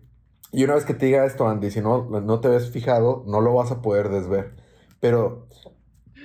y 0.51 0.63
una 0.63 0.75
vez 0.75 0.85
que 0.85 0.93
te 0.93 1.07
diga 1.07 1.25
esto, 1.25 1.47
Andy, 1.47 1.69
si 1.69 1.81
no, 1.81 2.09
no 2.09 2.39
te 2.39 2.47
ves 2.47 2.71
fijado, 2.71 3.23
no 3.27 3.41
lo 3.41 3.53
vas 3.53 3.71
a 3.71 3.81
poder 3.81 4.09
desver. 4.09 4.53
Pero 4.99 5.47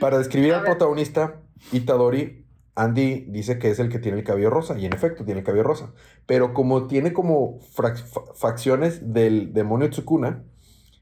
para 0.05 0.19
describir 0.19 0.53
al 0.53 0.65
protagonista, 0.65 1.41
Itadori, 1.73 2.45
Andy 2.75 3.25
dice 3.31 3.59
que 3.59 3.71
es 3.71 3.79
el 3.79 3.89
que 3.89 3.99
tiene 3.99 4.19
el 4.19 4.25
cabello 4.25 4.51
rosa, 4.51 4.79
y 4.79 4.85
en 4.85 4.93
efecto 4.93 5.25
tiene 5.25 5.41
el 5.41 5.47
cabello 5.47 5.63
rosa. 5.63 5.95
Pero 6.27 6.53
como 6.53 6.89
tiene 6.89 7.15
como 7.15 7.59
facciones 8.35 9.15
del 9.15 9.55
demonio 9.55 9.89
Tsukuna, 9.89 10.45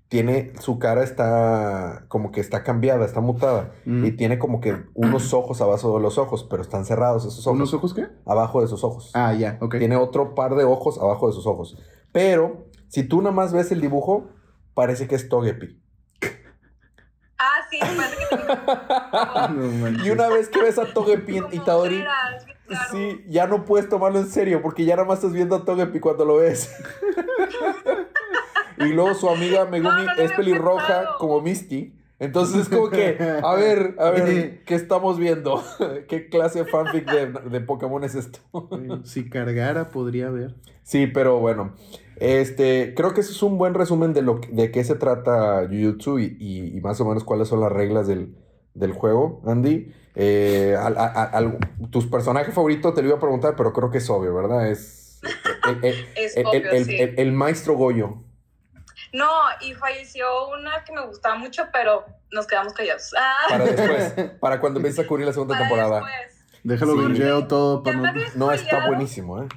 tiene 0.06 0.52
su 0.60 0.78
cara 0.78 1.02
está 1.02 2.04
como 2.06 2.30
que 2.30 2.40
está 2.40 2.62
cambiada, 2.62 3.04
está 3.04 3.20
mutada 3.20 3.72
mm. 3.86 4.04
y 4.04 4.12
tiene 4.12 4.38
como 4.38 4.60
que 4.60 4.76
unos 4.94 5.34
ojos 5.34 5.60
abajo 5.60 5.96
de 5.96 6.00
los 6.00 6.16
ojos, 6.16 6.46
pero 6.48 6.62
están 6.62 6.84
cerrados 6.84 7.24
esos 7.24 7.44
ojos. 7.44 7.56
¿Unos 7.56 7.74
ojos 7.74 7.94
qué? 7.94 8.06
Abajo 8.24 8.60
de 8.60 8.68
sus 8.68 8.84
ojos. 8.84 9.10
Ah, 9.14 9.34
ya, 9.34 9.58
ok. 9.60 9.78
Tiene 9.78 9.96
otro 9.96 10.36
par 10.36 10.54
de 10.54 10.62
ojos 10.62 10.96
abajo 10.96 11.26
de 11.26 11.32
sus 11.32 11.48
ojos. 11.48 11.76
Pero 12.12 12.68
si 12.86 13.02
tú 13.02 13.20
nada 13.20 13.34
más 13.34 13.52
ves 13.52 13.72
el 13.72 13.80
dibujo, 13.80 14.28
parece 14.74 15.08
que 15.08 15.16
es 15.16 15.28
Togepi. 15.28 15.81
Sí, 17.72 17.78
parece 17.80 18.16
que 18.18 18.36
tengo- 18.36 19.48
No 19.50 19.68
manches. 19.80 20.06
Y 20.06 20.10
una 20.10 20.28
vez 20.28 20.48
que 20.48 20.62
ves 20.62 20.78
a 20.78 20.84
Togepi 20.92 21.38
y 21.38 21.56
Itadori, 21.56 21.96
bien 21.96 22.06
claro. 22.68 22.84
sí, 22.92 23.24
ya 23.28 23.46
no 23.46 23.64
puedes 23.64 23.88
tomarlo 23.88 24.18
en 24.20 24.28
serio 24.28 24.60
porque 24.62 24.84
ya 24.84 24.94
nada 24.96 25.08
más 25.08 25.18
estás 25.18 25.32
viendo 25.32 25.56
a 25.56 25.64
Togepi 25.64 25.98
cuando 25.98 26.24
lo 26.24 26.36
ves. 26.36 26.70
y 28.78 28.84
luego 28.92 29.14
su 29.14 29.28
amiga 29.28 29.64
Megumi 29.64 29.90
No, 29.90 30.04
no 30.04 30.14
lo 30.14 30.22
es 30.22 30.32
pelirroja 30.32 30.86
pensado. 30.86 31.18
como 31.18 31.40
Misty. 31.40 31.94
Entonces 32.18 32.62
es 32.62 32.68
como 32.68 32.88
que, 32.88 33.16
a 33.42 33.54
ver, 33.54 33.96
a 33.98 34.10
ver, 34.10 34.62
¿qué 34.64 34.74
estamos 34.76 35.18
viendo? 35.18 35.60
¿Qué 36.08 36.28
clase 36.28 36.60
de 36.62 36.70
fanfic 36.70 37.10
de, 37.10 37.26
de 37.32 37.60
Pokémon 37.60 38.04
es 38.04 38.14
esto? 38.14 38.38
Si 39.02 39.28
cargara, 39.28 39.88
podría 39.88 40.28
haber. 40.28 40.54
Sí, 40.84 41.08
pero 41.08 41.40
bueno. 41.40 41.72
Este, 42.22 42.94
creo 42.94 43.14
que 43.14 43.20
ese 43.22 43.32
es 43.32 43.42
un 43.42 43.58
buen 43.58 43.74
resumen 43.74 44.12
de 44.14 44.22
lo 44.22 44.40
que- 44.40 44.48
de 44.52 44.70
qué 44.70 44.84
se 44.84 44.94
trata 44.94 45.66
Jujutsu 45.68 46.18
y, 46.20 46.36
y- 46.38 46.76
y 46.76 46.80
más 46.80 47.00
o 47.00 47.04
menos 47.04 47.24
cuáles 47.24 47.48
son 47.48 47.60
las 47.60 47.72
reglas 47.72 48.06
del, 48.06 48.36
del 48.74 48.92
juego, 48.92 49.42
Andy. 49.46 49.92
Eh, 50.14 50.76
al- 50.78 50.98
a- 50.98 51.06
a- 51.06 51.24
al- 51.24 51.58
tus 51.90 52.06
personajes 52.06 52.54
favoritos 52.54 52.94
te 52.94 53.02
lo 53.02 53.08
iba 53.08 53.16
a 53.16 53.20
preguntar, 53.20 53.56
pero 53.56 53.72
creo 53.72 53.90
que 53.90 53.98
es 53.98 54.08
obvio, 54.08 54.34
¿verdad? 54.34 54.68
Es 54.70 55.20
el, 55.68 55.84
el- 55.84 56.06
Es 56.16 56.36
el- 56.36 56.46
obvio, 56.46 56.70
el- 56.70 56.84
sí. 56.84 56.96
el- 57.00 57.18
el 57.18 57.32
maestro 57.32 57.74
Goyo. 57.74 58.22
No, 59.12 59.28
y 59.60 59.74
falleció 59.74 60.24
una 60.48 60.84
que 60.84 60.92
me 60.92 61.04
gustaba 61.06 61.34
mucho, 61.36 61.64
pero 61.72 62.04
nos 62.30 62.46
quedamos 62.46 62.72
callados. 62.72 63.12
Ah, 63.18 63.34
Para 63.48 63.64
después, 63.64 64.14
para 64.40 64.60
cuando 64.60 64.78
empieces 64.78 65.04
a 65.04 65.08
cubrir 65.08 65.26
la 65.26 65.32
segunda 65.32 65.54
para 65.54 65.68
temporada. 65.68 65.96
después. 65.96 66.60
Déjalo 66.64 67.14
Sí. 67.40 67.46
todo 67.48 67.82
para 67.82 67.96
no... 67.96 68.12
No, 68.36 68.52
está 68.52 68.86
buenísimo, 68.86 69.42
¿eh? 69.42 69.48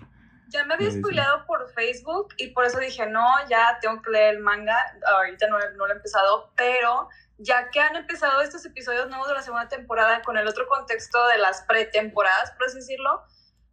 Ya 0.49 0.63
me 0.65 0.75
había 0.75 0.91
spoileado 0.91 1.45
por 1.45 1.69
Facebook 1.73 2.33
y 2.37 2.47
por 2.47 2.65
eso 2.65 2.79
dije, 2.79 3.05
no, 3.07 3.25
ya 3.49 3.77
tengo 3.81 4.01
que 4.01 4.11
leer 4.11 4.35
el 4.35 4.39
manga. 4.41 4.77
Ahorita 5.07 5.47
no, 5.47 5.57
no 5.71 5.87
lo 5.87 5.93
he 5.93 5.95
empezado, 5.97 6.51
pero 6.55 7.09
ya 7.37 7.69
que 7.69 7.79
han 7.81 7.95
empezado 7.95 8.41
estos 8.41 8.65
episodios 8.65 9.09
nuevos 9.09 9.27
de 9.27 9.33
la 9.33 9.41
segunda 9.41 9.67
temporada 9.67 10.21
con 10.21 10.37
el 10.37 10.47
otro 10.47 10.67
contexto 10.67 11.25
de 11.27 11.37
las 11.37 11.61
pretemporadas, 11.63 12.51
por 12.51 12.67
así 12.67 12.77
decirlo, 12.77 13.23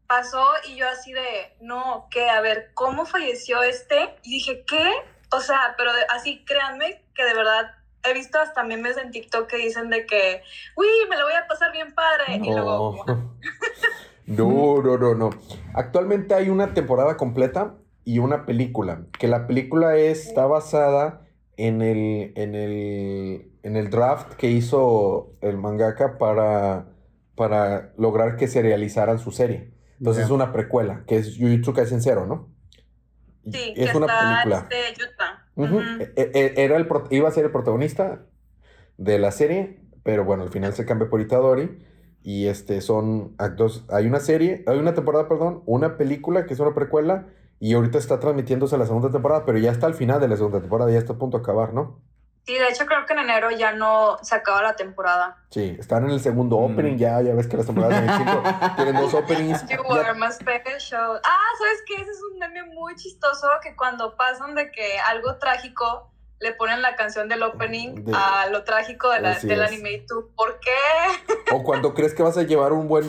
pasó 0.07 0.47
y 0.65 0.77
yo 0.77 0.89
así 0.89 1.13
de, 1.13 1.57
no, 1.61 2.09
¿qué? 2.11 2.29
A 2.29 2.41
ver, 2.41 2.73
¿cómo 2.75 3.07
falleció 3.07 3.63
este? 3.63 4.17
Y 4.23 4.31
dije, 4.35 4.65
¿qué? 4.67 4.93
O 5.31 5.41
sea, 5.41 5.75
pero 5.79 5.93
de- 5.93 6.05
así 6.11 6.45
créanme 6.45 7.05
que 7.15 7.25
de 7.25 7.35
verdad 7.35 7.75
he 8.05 8.13
visto 8.15 8.41
hasta 8.41 8.65
memes 8.65 8.97
en 8.97 9.13
TikTok 9.13 9.49
que 9.49 9.57
dicen 9.59 9.89
de 9.89 10.05
que, 10.07 10.43
uy, 10.75 10.87
me 11.09 11.17
lo 11.17 11.25
voy 11.25 11.35
a 11.35 11.47
pasar 11.47 11.71
bien 11.73 11.95
padre. 11.95 12.25
Y 12.35 12.51
luego, 12.51 13.05
No. 14.27 14.83
No, 14.83 14.99
no, 14.99 15.15
no. 15.15 15.31
Actualmente 15.75 16.35
hay 16.35 16.49
una 16.49 16.75
temporada 16.75 17.17
completa 17.17 17.75
y 18.05 18.19
una 18.19 18.47
película. 18.47 19.07
Que 19.19 19.29
la 19.29 19.47
película 19.47 19.97
está 19.97 20.47
basada 20.47 21.23
en 21.57 21.83
el, 21.83 22.33
en 22.37 22.55
el, 22.55 23.51
en 23.63 23.77
el 23.77 23.91
draft 23.91 24.35
que 24.35 24.51
hizo 24.51 25.33
el 25.41 25.57
mangaka 25.59 26.19
para, 26.19 26.87
para 27.35 27.93
lograr 27.99 28.37
que 28.37 28.49
se 28.49 28.63
realizaran 28.63 29.19
su 29.19 29.31
serie. 29.31 29.73
Entonces 29.99 30.25
es 30.25 30.31
una 30.31 30.53
precuela, 30.53 31.05
que 31.07 31.17
es 31.17 31.37
Jujutsu 31.39 31.73
Kaisen 31.75 32.03
Zero, 32.03 32.27
¿no? 32.27 32.49
Sí, 33.45 33.75
es 33.77 33.91
que 33.91 33.97
una 33.97 34.07
está 34.07 34.21
película. 34.21 34.69
este. 34.71 35.03
Ujú. 35.55 35.77
Ujú. 35.77 35.83
E- 36.17 36.31
e- 36.35 36.55
Era 36.65 36.77
el, 36.77 36.89
iba 37.11 37.29
a 37.29 37.33
ser 37.33 37.45
el 37.45 37.51
protagonista 37.53 38.23
de 38.97 39.19
la 39.19 39.31
serie, 39.31 39.81
pero 40.03 40.25
bueno, 40.25 40.43
al 40.43 40.51
final 40.51 40.73
se 40.73 40.85
cambia 40.87 41.09
por 41.09 41.21
Itadori. 41.21 41.85
Y 42.25 42.47
este 42.47 42.81
son 42.81 43.35
actos. 43.39 43.85
Hay 43.91 44.07
una 44.07 44.21
serie, 44.21 44.65
hay 44.67 44.79
una 44.79 44.95
temporada, 44.95 45.29
perdón, 45.29 45.63
una 45.67 45.97
película 45.97 46.47
que 46.47 46.55
es 46.55 46.61
una 46.61 46.75
precuela. 46.75 47.27
Y 47.59 47.75
ahorita 47.75 47.99
está 47.99 48.19
transmitiéndose 48.19 48.77
la 48.77 48.87
segunda 48.87 49.11
temporada, 49.11 49.45
pero 49.45 49.59
ya 49.59 49.71
está 49.71 49.87
al 49.87 49.95
final 49.95 50.21
de 50.21 50.27
la 50.29 50.37
segunda 50.37 50.61
temporada, 50.61 50.91
ya 50.91 50.99
está 50.99 51.13
a 51.13 51.17
punto 51.19 51.39
de 51.39 51.43
acabar, 51.43 51.73
¿no? 51.73 52.01
Sí, 52.45 52.55
de 52.55 52.67
hecho 52.69 52.87
creo 52.87 53.07
que 53.07 53.13
en 53.13 53.21
enero 53.21 53.53
ya 53.53 53.73
no 53.73 54.19
se 54.21 54.35
acaba 54.35 54.63
la 54.63 54.75
temporada. 54.75 55.45
Sí, 55.51 55.77
están 55.79 56.03
en 56.05 56.11
el 56.11 56.19
segundo 56.19 56.59
Mm. 56.59 56.73
opening, 56.73 56.97
ya, 56.99 57.23
ya 57.23 57.35
ves 57.37 57.47
que 57.47 57.57
las 57.57 57.67
temporadas 57.67 58.01
de 58.01 58.07
25 58.09 58.43
tienen 58.77 58.97
dos 58.97 59.15
openings. 59.15 59.63
You 59.69 59.77
Ya- 59.95 60.01
are 60.11 60.15
my 60.19 60.27
special. 60.33 61.21
Ah, 61.23 61.49
¿sabes 61.57 61.83
qué? 61.87 62.03
Ese 62.03 62.11
es 62.11 62.19
un 62.33 62.39
meme 62.41 62.65
muy 62.75 62.97
chistoso 62.97 63.47
que 63.63 63.77
cuando 63.77 64.17
pasan 64.17 64.57
de 64.57 64.73
que 64.73 64.99
algo 65.09 65.37
trágico 65.39 66.11
le 66.43 66.53
ponen 66.53 66.83
la 66.83 66.97
canción 66.97 67.29
del 67.29 67.43
opening 67.43 68.05
De- 68.05 68.13
a 68.15 68.49
lo 68.51 68.65
trágico 68.65 69.11
de 69.11 69.21
la- 69.21 69.39
del 69.39 69.61
es. 69.63 69.69
anime 69.69 69.93
y 69.93 70.07
tú, 70.07 70.31
¿por 70.37 70.59
qué? 70.61 71.55
O 71.55 71.63
cuando 71.63 71.95
crees 71.95 72.15
que 72.15 72.23
vas 72.23 72.37
a 72.37 72.43
llevar 72.43 72.73
un 72.73 72.89
buen, 72.89 73.09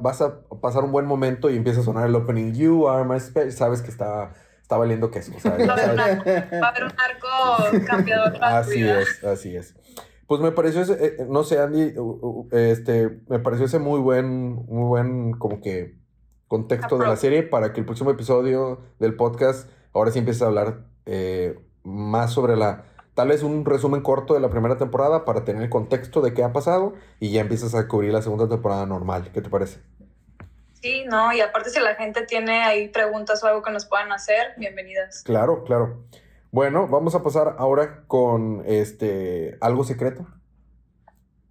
vas 0.00 0.20
a 0.22 0.40
pasar 0.62 0.82
un 0.84 0.92
buen 0.92 1.06
momento 1.06 1.50
y 1.50 1.56
empieza 1.56 1.80
a 1.80 1.84
sonar 1.84 2.06
el 2.08 2.14
opening, 2.14 2.52
You 2.54 2.88
are 2.88 3.04
my 3.04 3.20
special, 3.20 3.52
sabes 3.52 3.82
que 3.82 3.90
está, 3.90 4.32
está 4.62 4.76
valiendo 4.76 5.10
queso. 5.10 5.32
o 5.36 5.40
sea, 5.40 5.56
ya 5.58 5.66
Va 5.66 5.74
a 5.74 5.76
haber 5.76 5.90
un 5.90 5.96
sabes. 5.98 6.16
arco, 6.16 6.60
va 6.62 6.66
a 6.66 6.70
haber 6.70 6.84
un 6.84 6.92
arco 6.98 7.86
cambiador 7.86 8.38
Así 8.40 8.82
es, 8.88 9.22
así 9.24 9.56
es. 9.56 9.74
Pues 10.26 10.40
me 10.40 10.52
pareció 10.52 10.80
ese, 10.82 10.92
eh, 11.04 11.26
no 11.28 11.42
sé, 11.42 11.58
Andy, 11.58 11.92
este, 12.52 13.20
me 13.28 13.40
pareció 13.40 13.66
ese 13.66 13.78
muy 13.80 13.98
buen, 14.00 14.54
muy 14.66 14.84
buen, 14.88 15.32
como 15.32 15.60
que, 15.60 15.98
contexto 16.46 16.98
de 16.98 17.06
la 17.06 17.16
serie 17.16 17.42
para 17.42 17.72
que 17.72 17.80
el 17.80 17.86
próximo 17.86 18.10
episodio 18.10 18.80
del 18.98 19.14
podcast 19.14 19.68
ahora 19.92 20.10
sí 20.10 20.18
empieces 20.20 20.42
a 20.42 20.46
hablar 20.46 20.84
eh, 21.06 21.58
más 21.84 22.32
sobre 22.32 22.56
la, 22.56 22.84
tal 23.14 23.28
vez 23.28 23.42
un 23.42 23.64
resumen 23.64 24.02
corto 24.02 24.34
de 24.34 24.40
la 24.40 24.50
primera 24.50 24.76
temporada 24.76 25.24
para 25.24 25.44
tener 25.44 25.62
el 25.62 25.70
contexto 25.70 26.20
de 26.20 26.34
qué 26.34 26.44
ha 26.44 26.52
pasado 26.52 26.94
y 27.18 27.32
ya 27.32 27.40
empiezas 27.40 27.74
a 27.74 27.88
cubrir 27.88 28.12
la 28.12 28.22
segunda 28.22 28.48
temporada 28.48 28.86
normal. 28.86 29.30
¿Qué 29.32 29.40
te 29.40 29.50
parece? 29.50 29.80
Sí, 30.80 31.04
no, 31.06 31.32
y 31.32 31.40
aparte 31.40 31.70
si 31.70 31.80
la 31.80 31.94
gente 31.94 32.22
tiene 32.22 32.62
ahí 32.62 32.88
preguntas 32.88 33.42
o 33.44 33.46
algo 33.46 33.62
que 33.62 33.70
nos 33.70 33.84
puedan 33.84 34.12
hacer, 34.12 34.54
bienvenidas. 34.56 35.22
Claro, 35.24 35.64
claro. 35.64 36.04
Bueno, 36.52 36.88
vamos 36.88 37.14
a 37.14 37.22
pasar 37.22 37.56
ahora 37.58 38.04
con 38.06 38.62
este 38.66 39.58
algo 39.60 39.84
secreto. 39.84 40.26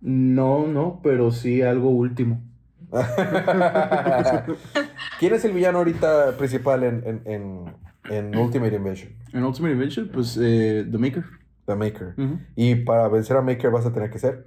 No, 0.01 0.65
no, 0.65 0.99
pero 1.03 1.31
sí 1.31 1.61
algo 1.61 1.89
último. 1.89 2.41
¿Quién 5.19 5.35
es 5.35 5.45
el 5.45 5.53
villano 5.53 5.77
ahorita 5.77 6.37
principal 6.37 6.83
en, 6.83 7.03
en, 7.05 7.21
en, 7.25 7.75
en 8.05 8.35
Ultimate 8.35 8.75
Invasion? 8.75 9.13
En 9.33 9.43
Ultimate 9.43 9.73
Adventure, 9.75 10.07
pues 10.07 10.37
eh, 10.41 10.85
The 10.89 10.97
Maker. 10.97 11.23
The 11.65 11.75
Maker. 11.75 12.13
Ujú. 12.17 12.39
Y 12.55 12.75
para 12.75 13.07
vencer 13.09 13.37
a 13.37 13.41
Maker 13.41 13.69
vas 13.71 13.85
a 13.85 13.93
tener 13.93 14.09
que 14.09 14.19
ser. 14.19 14.45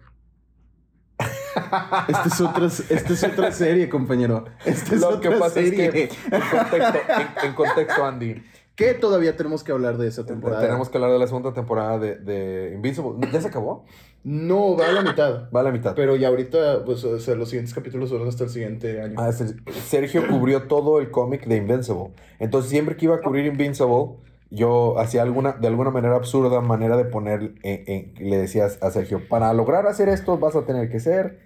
Esta 2.09 2.25
es 2.27 2.41
otra, 2.41 2.67
esta 2.67 3.13
es 3.13 3.25
otra 3.25 3.53
serie, 3.53 3.89
compañero. 3.89 4.45
Esta 4.65 4.95
es 4.95 5.01
Lo 5.01 5.09
otra 5.11 5.31
que 5.31 5.37
pasa 5.37 5.55
serie. 5.55 5.87
es 5.87 5.93
que, 5.93 6.03
en 6.35 6.41
contexto, 6.51 6.99
en, 7.43 7.49
en 7.49 7.55
contexto, 7.55 8.05
Andy, 8.05 8.43
Que 8.75 8.95
todavía 8.95 9.37
tenemos 9.37 9.63
que 9.63 9.71
hablar 9.73 9.99
de 9.99 10.09
esa 10.09 10.25
temporada. 10.25 10.63
tenemos 10.63 10.89
que 10.89 10.97
hablar 10.99 11.13
de 11.13 11.19
la 11.19 11.27
segunda 11.27 11.53
temporada 11.53 11.99
de, 11.99 12.17
de 12.17 12.73
Invincible. 12.75 13.29
¿Ya 13.31 13.41
se 13.41 13.49
acabó? 13.49 13.85
No, 14.25 14.77
va 14.77 14.89
a 14.89 14.93
la 14.93 15.03
mitad. 15.03 15.51
Va 15.55 15.61
a 15.61 15.63
la 15.65 15.73
mitad. 15.73 15.95
Pero 15.97 16.15
ya 16.17 16.29
ahorita, 16.29 16.85
pues, 16.85 17.03
o 17.05 17.19
sea, 17.19 17.35
los 17.35 17.49
siguientes 17.49 17.75
capítulos 17.75 18.09
son 18.11 18.27
hasta 18.29 18.45
el 18.45 18.51
siguiente 18.51 19.01
año. 19.01 19.15
Ah, 19.19 19.33
Ser- 19.33 19.57
Sergio 19.73 20.29
cubrió 20.29 20.63
todo 20.69 21.01
el 21.01 21.11
cómic 21.11 21.47
de 21.47 21.57
Invincible. 21.57 22.11
Entonces, 22.39 22.71
siempre 22.71 22.97
que 22.97 23.07
iba 23.07 23.17
a 23.17 23.21
cubrir 23.21 23.47
Invincible, 23.47 24.11
yo 24.51 24.99
hacía 24.99 25.23
alguna, 25.23 25.53
de 25.53 25.67
alguna 25.67 25.91
manera 25.91 26.15
absurda 26.15 26.61
manera 26.61 26.97
de 26.97 27.05
poner, 27.05 27.55
en- 27.63 27.85
en- 27.87 28.15
le 28.31 28.37
decías 28.37 28.79
a 28.83 28.91
Sergio, 28.91 29.27
para 29.29 29.53
lograr 29.55 29.87
hacer 29.87 30.09
esto 30.09 30.39
vas 30.39 30.55
a 30.55 30.67
tener 30.67 30.89
que 30.89 31.01
ser 31.01 31.39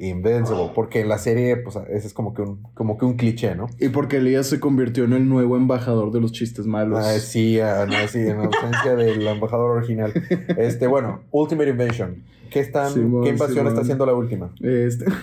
Invincible. 0.00 0.70
Porque 0.74 1.00
en 1.00 1.08
la 1.08 1.18
serie, 1.18 1.58
pues, 1.58 1.76
ese 1.90 2.06
es 2.06 2.14
como 2.14 2.32
que 2.32 2.40
un, 2.40 2.62
como 2.74 2.96
que 2.96 3.04
un 3.04 3.16
cliché, 3.16 3.54
¿no? 3.54 3.68
Y 3.78 3.90
porque 3.90 4.16
Elías 4.16 4.46
se 4.46 4.58
convirtió 4.58 5.04
en 5.04 5.12
el 5.12 5.28
nuevo 5.28 5.56
embajador 5.56 6.10
de 6.10 6.20
los 6.20 6.32
chistes 6.32 6.66
malos. 6.66 6.98
Ah, 7.04 7.18
sí, 7.18 7.60
ah, 7.60 7.86
no, 7.86 8.08
sí, 8.08 8.20
en 8.20 8.38
ausencia 8.38 8.96
del 8.96 9.26
embajador 9.26 9.76
original. 9.76 10.12
Este, 10.56 10.86
bueno, 10.86 11.22
Ultimate 11.30 11.70
Invasion. 11.70 12.22
¿Qué, 12.50 12.60
están, 12.60 12.92
¿qué 13.22 13.28
invasión 13.28 13.66
está 13.66 13.82
haciendo 13.82 14.06
la 14.06 14.14
última? 14.14 14.52
Este... 14.60 15.04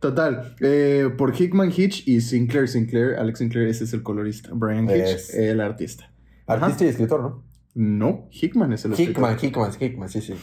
Total, 0.00 0.54
eh, 0.60 1.10
por 1.16 1.34
Hickman 1.34 1.72
Hitch 1.76 2.06
y 2.06 2.20
Sinclair 2.20 2.68
Sinclair, 2.68 3.16
Alex 3.16 3.40
Sinclair, 3.40 3.66
ese 3.66 3.84
es 3.84 3.92
el 3.92 4.02
colorista, 4.04 4.50
Brian 4.52 4.84
Hitch, 4.84 5.08
Es. 5.08 5.34
el 5.34 5.60
artista. 5.60 6.10
Ajá. 6.46 6.66
Artista 6.66 6.84
y 6.84 6.88
escritor, 6.88 7.20
¿no? 7.20 7.42
No, 7.74 8.28
Hickman 8.30 8.72
es 8.72 8.84
el 8.84 8.92
escritor. 8.92 9.12
Hickman, 9.12 9.38
Hickman, 9.40 9.72
Hickman, 9.80 10.08
sí, 10.08 10.20
sí. 10.20 10.34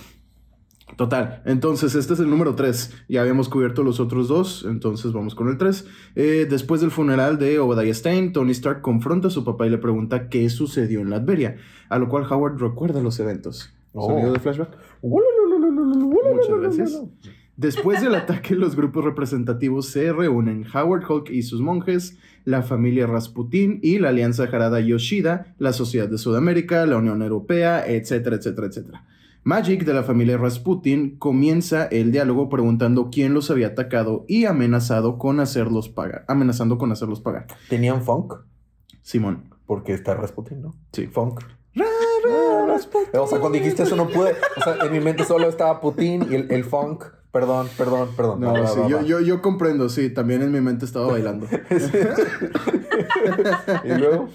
Total, 0.97 1.41
entonces 1.45 1.95
este 1.95 2.13
es 2.13 2.19
el 2.19 2.29
número 2.29 2.55
3. 2.55 3.05
Ya 3.09 3.21
habíamos 3.21 3.49
cubierto 3.49 3.83
los 3.83 3.99
otros 3.99 4.27
dos, 4.27 4.65
entonces 4.67 5.11
vamos 5.13 5.35
con 5.35 5.49
el 5.49 5.57
3. 5.57 5.85
después 6.15 6.79
del 6.79 6.91
funeral 6.91 7.37
de 7.37 7.59
Obadiah 7.59 7.93
Stane, 7.93 8.29
Tony 8.29 8.51
Stark 8.51 8.81
confronta 8.81 9.27
a 9.27 9.31
su 9.31 9.43
papá 9.43 9.67
y 9.67 9.71
le 9.71 9.77
pregunta 9.77 10.29
qué 10.29 10.49
sucedió 10.49 11.01
en 11.01 11.09
Latveria, 11.09 11.57
a 11.89 11.97
lo 11.97 12.07
cual 12.07 12.31
Howard 12.31 12.59
recuerda 12.59 13.01
los 13.01 13.19
eventos. 13.19 13.73
Oh. 13.93 14.07
¿Sonido 14.09 14.31
de 14.33 14.39
flashback? 14.39 14.77
Muchas 15.01 16.59
gracias. 16.59 17.03
Después 17.57 18.01
del 18.01 18.15
ataque, 18.15 18.53
los 18.55 18.75
grupos 18.75 19.05
representativos 19.05 19.87
se 19.87 20.11
reúnen. 20.11 20.65
Howard 20.73 21.09
Hulk 21.09 21.29
y 21.29 21.41
sus 21.43 21.61
monjes, 21.61 22.17
la 22.43 22.63
familia 22.63 23.07
Rasputin 23.07 23.79
y 23.81 23.99
la 23.99 24.09
Alianza 24.09 24.43
Harada 24.43 24.81
Yoshida, 24.81 25.55
la 25.57 25.71
Sociedad 25.71 26.09
de 26.09 26.17
Sudamérica, 26.17 26.85
la 26.85 26.97
Unión 26.97 27.21
Europea, 27.21 27.87
etcétera, 27.87 28.35
etcétera, 28.35 28.67
etcétera. 28.67 29.05
Magic 29.43 29.85
de 29.85 29.93
la 29.93 30.03
familia 30.03 30.37
Rasputin 30.37 31.17
comienza 31.17 31.85
el 31.85 32.11
diálogo 32.11 32.49
preguntando 32.49 33.09
quién 33.11 33.33
los 33.33 33.51
había 33.51 33.67
atacado 33.67 34.25
y 34.27 34.45
amenazado 34.45 35.17
con 35.17 35.39
hacerlos 35.39 35.87
pagar, 35.87 36.25
amenazando 36.27 36.77
con 36.77 36.91
hacerlos 36.91 37.21
pagar. 37.21 37.47
¿Tenían 37.69 38.01
funk? 38.01 38.33
Simón. 39.01 39.53
Porque 39.67 39.93
está 39.93 40.15
Rasputin, 40.15 40.61
¿no? 40.61 40.75
Sí. 40.91 41.07
Funk. 41.07 41.41
O 43.13 43.27
sea, 43.27 43.39
cuando 43.39 43.57
dijiste 43.57 43.83
eso 43.83 43.95
no 43.95 44.07
pude. 44.09 44.33
O 44.57 44.61
sea, 44.61 44.77
en 44.85 44.91
mi 44.91 44.99
mente 44.99 45.23
solo 45.23 45.47
estaba 45.47 45.79
Putin 45.79 46.25
y 46.29 46.35
el, 46.35 46.51
el 46.51 46.63
funk. 46.63 47.05
Perdón, 47.35 47.67
perdón, 47.77 48.09
perdón. 48.15 48.39
No, 48.39 48.53
Va, 48.53 48.65
sí, 48.65 48.79
va, 48.79 48.87
yo, 48.87 48.95
va. 48.95 49.03
yo, 49.03 49.19
yo 49.19 49.41
comprendo, 49.41 49.89
sí, 49.89 50.09
también 50.09 50.41
en 50.41 50.53
mi 50.53 50.61
mente 50.61 50.85
estaba 50.85 51.07
bailando. 51.07 51.45
y 53.83 53.99
luego. 53.99 54.29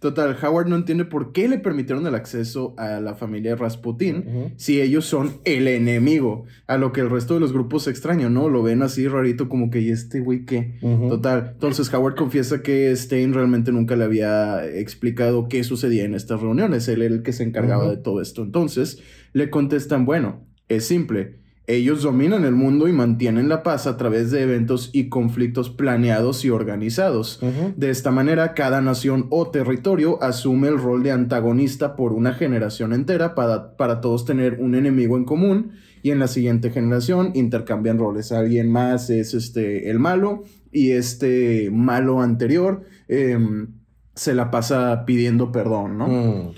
Total, 0.00 0.36
Howard 0.42 0.68
no 0.68 0.76
entiende 0.76 1.06
por 1.06 1.32
qué 1.32 1.48
le 1.48 1.58
permitieron 1.58 2.06
el 2.06 2.14
acceso 2.14 2.74
a 2.76 3.00
la 3.00 3.14
familia 3.14 3.56
Rasputin 3.56 4.52
si 4.56 4.82
ellos 4.82 5.06
son 5.06 5.38
el 5.44 5.66
enemigo, 5.66 6.44
a 6.66 6.76
lo 6.76 6.92
que 6.92 7.00
el 7.00 7.08
resto 7.08 7.32
de 7.32 7.40
los 7.40 7.54
grupos 7.54 7.86
extrañan, 7.86 8.34
¿no? 8.34 8.50
Lo 8.50 8.62
ven 8.62 8.82
así 8.82 9.08
rarito 9.08 9.48
como 9.48 9.70
que, 9.70 9.80
¿y 9.80 9.88
este 9.88 10.20
güey 10.20 10.44
qué? 10.44 10.74
Total, 11.08 11.52
entonces 11.54 11.90
Howard 11.94 12.16
confiesa 12.16 12.60
que 12.60 12.94
Stein 12.94 13.32
realmente 13.32 13.72
nunca 13.72 13.96
le 13.96 14.04
había 14.04 14.66
explicado 14.66 15.48
qué 15.48 15.64
sucedía 15.64 16.04
en 16.04 16.14
estas 16.14 16.42
reuniones, 16.42 16.86
él 16.88 17.00
era 17.00 17.14
el 17.14 17.22
que 17.22 17.32
se 17.32 17.44
encargaba 17.44 17.88
de 17.88 17.96
todo 17.96 18.20
esto. 18.20 18.42
Entonces 18.42 18.98
le 19.32 19.48
contestan, 19.48 20.04
bueno, 20.04 20.44
es 20.68 20.84
simple, 20.84 21.40
ellos 21.66 22.02
dominan 22.02 22.44
el 22.44 22.54
mundo 22.54 22.88
y 22.88 22.92
mantienen 22.92 23.48
la 23.48 23.62
paz 23.62 23.86
a 23.86 23.96
través 23.96 24.30
de 24.30 24.42
eventos 24.42 24.90
y 24.92 25.08
conflictos 25.08 25.70
planeados 25.70 26.44
y 26.44 26.50
organizados. 26.50 27.40
De 27.76 27.90
esta 27.90 28.10
manera, 28.10 28.54
cada 28.54 28.80
nación 28.80 29.26
o 29.30 29.48
territorio 29.50 30.20
asume 30.22 30.68
el 30.68 30.78
rol 30.78 31.02
de 31.02 31.12
antagonista 31.12 31.94
por 31.94 32.12
una 32.12 32.34
generación 32.34 32.92
entera 32.92 33.34
para, 33.34 33.76
para 33.76 34.00
todos 34.00 34.24
tener 34.24 34.58
un 34.60 34.74
enemigo 34.74 35.16
en 35.16 35.24
común 35.24 35.72
y 36.02 36.10
en 36.10 36.18
la 36.18 36.26
siguiente 36.26 36.70
generación 36.70 37.30
intercambian 37.34 37.98
roles. 37.98 38.32
Alguien 38.32 38.70
más 38.70 39.08
es 39.08 39.32
este, 39.34 39.88
el 39.88 40.00
malo 40.00 40.42
y 40.72 40.90
este 40.90 41.70
malo 41.70 42.20
anterior 42.20 42.82
em, 43.06 43.68
se 44.14 44.34
la 44.34 44.50
pasa 44.50 45.04
pidiendo 45.06 45.52
perdón, 45.52 45.98
¿no? 45.98 46.08
Mm. 46.08 46.54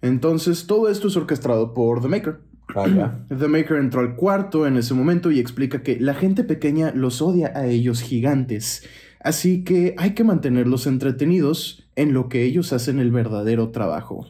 Entonces, 0.00 0.66
todo 0.66 0.88
esto 0.88 1.08
es 1.08 1.16
orquestado 1.16 1.74
por 1.74 2.00
The 2.02 2.08
Maker. 2.08 2.40
The 3.28 3.48
Maker 3.48 3.76
entró 3.78 4.00
al 4.00 4.14
cuarto 4.16 4.66
en 4.66 4.76
ese 4.76 4.94
momento 4.94 5.30
y 5.30 5.38
explica 5.40 5.82
que 5.82 5.98
la 6.00 6.14
gente 6.14 6.44
pequeña 6.44 6.92
los 6.94 7.22
odia 7.22 7.52
a 7.54 7.66
ellos 7.66 8.00
gigantes, 8.02 8.86
así 9.20 9.64
que 9.64 9.94
hay 9.98 10.10
que 10.14 10.24
mantenerlos 10.24 10.86
entretenidos 10.86 11.88
en 11.96 12.12
lo 12.14 12.28
que 12.28 12.44
ellos 12.44 12.72
hacen 12.72 12.98
el 13.00 13.10
verdadero 13.10 13.70
trabajo. 13.70 14.26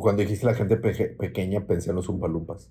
Cuando 0.00 0.22
dijiste 0.22 0.44
la 0.46 0.54
gente 0.54 0.76
pequeña, 0.76 1.60
pensé 1.66 1.90
en 1.90 1.96
los 1.96 2.08
Umpalumpas. 2.08 2.68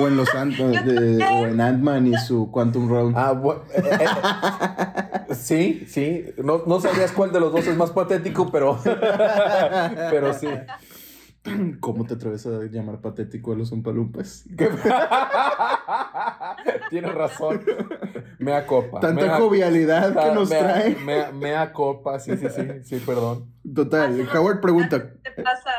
O 0.00 0.06
en 0.08 0.16
los 0.16 0.28
Ant- 0.30 0.56
de- 0.84 1.24
o 1.24 1.46
en 1.46 1.60
Ant-Man 1.60 2.06
y 2.08 2.16
su 2.16 2.50
Quantum 2.50 2.88
Round. 2.88 3.16
Ah, 3.16 3.40
eh, 3.74 3.82
eh, 4.00 5.34
sí, 5.34 5.84
sí. 5.86 6.24
No, 6.42 6.62
no 6.66 6.80
sabías 6.80 7.12
cuál 7.12 7.32
de 7.32 7.40
los 7.40 7.52
dos 7.52 7.66
es 7.66 7.76
más 7.76 7.90
patético, 7.90 8.50
pero. 8.50 8.78
pero 8.84 10.34
sí. 10.34 10.48
¿Cómo 11.80 12.04
te 12.06 12.14
atreves 12.14 12.46
a 12.46 12.62
llamar 12.70 13.00
patético 13.00 13.52
a 13.52 13.56
los 13.56 13.72
Umpalumpas? 13.72 14.44
¿Qué- 14.56 14.68
Tienes 16.90 17.14
razón. 17.14 17.62
Mea 18.38 18.66
copa. 18.66 19.00
Tanta 19.00 19.26
mea- 19.26 19.36
jovialidad 19.36 20.12
que 20.12 20.18
Ah, 20.28 20.32
nos 20.34 20.50
mea- 20.50 20.58
trae. 20.60 20.96
Mea, 20.96 21.32
mea 21.32 21.72
copa, 21.72 22.18
sí, 22.20 22.36
sí, 22.36 22.46
sí, 22.54 22.62
sí, 22.82 23.02
perdón. 23.04 23.52
Total, 23.74 24.26
Howard 24.34 24.60
pregunta, 24.60 25.12
¿Qué 25.22 25.30
te 25.30 25.42
pasa? 25.42 25.70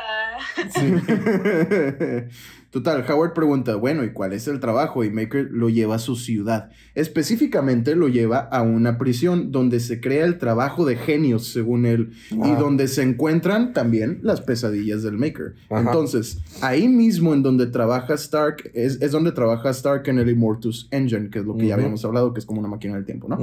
Total, 2.70 3.04
Howard 3.08 3.34
pregunta, 3.34 3.74
bueno, 3.74 4.04
¿y 4.04 4.12
cuál 4.12 4.32
es 4.32 4.46
el 4.46 4.60
trabajo? 4.60 5.02
Y 5.02 5.10
Maker 5.10 5.48
lo 5.50 5.68
lleva 5.68 5.96
a 5.96 5.98
su 5.98 6.14
ciudad. 6.14 6.70
Específicamente 6.94 7.96
lo 7.96 8.06
lleva 8.06 8.38
a 8.38 8.62
una 8.62 8.96
prisión 8.96 9.50
donde 9.50 9.80
se 9.80 10.00
crea 10.00 10.24
el 10.24 10.38
trabajo 10.38 10.84
de 10.84 10.94
genios, 10.94 11.48
según 11.48 11.84
él, 11.84 12.12
y 12.30 12.52
donde 12.52 12.86
se 12.86 13.02
encuentran 13.02 13.72
también 13.72 14.20
las 14.22 14.40
pesadillas 14.40 15.02
del 15.02 15.18
Maker. 15.18 15.54
Ajá. 15.68 15.80
Entonces, 15.80 16.38
ahí 16.60 16.88
mismo 16.88 17.34
en 17.34 17.42
donde 17.42 17.66
trabaja 17.66 18.14
Stark, 18.14 18.70
es, 18.72 19.02
es 19.02 19.10
donde 19.10 19.32
trabaja 19.32 19.70
Stark 19.70 20.06
en 20.06 20.20
el 20.20 20.30
Immortus 20.30 20.86
Engine, 20.92 21.28
que 21.28 21.40
es 21.40 21.44
lo 21.44 21.56
que 21.56 21.66
ya 21.66 21.74
habíamos 21.74 22.04
hablado, 22.04 22.32
que 22.32 22.38
es 22.38 22.46
como 22.46 22.60
una 22.60 22.68
máquina 22.68 22.94
del 22.94 23.04
tiempo, 23.04 23.28
¿no? 23.28 23.38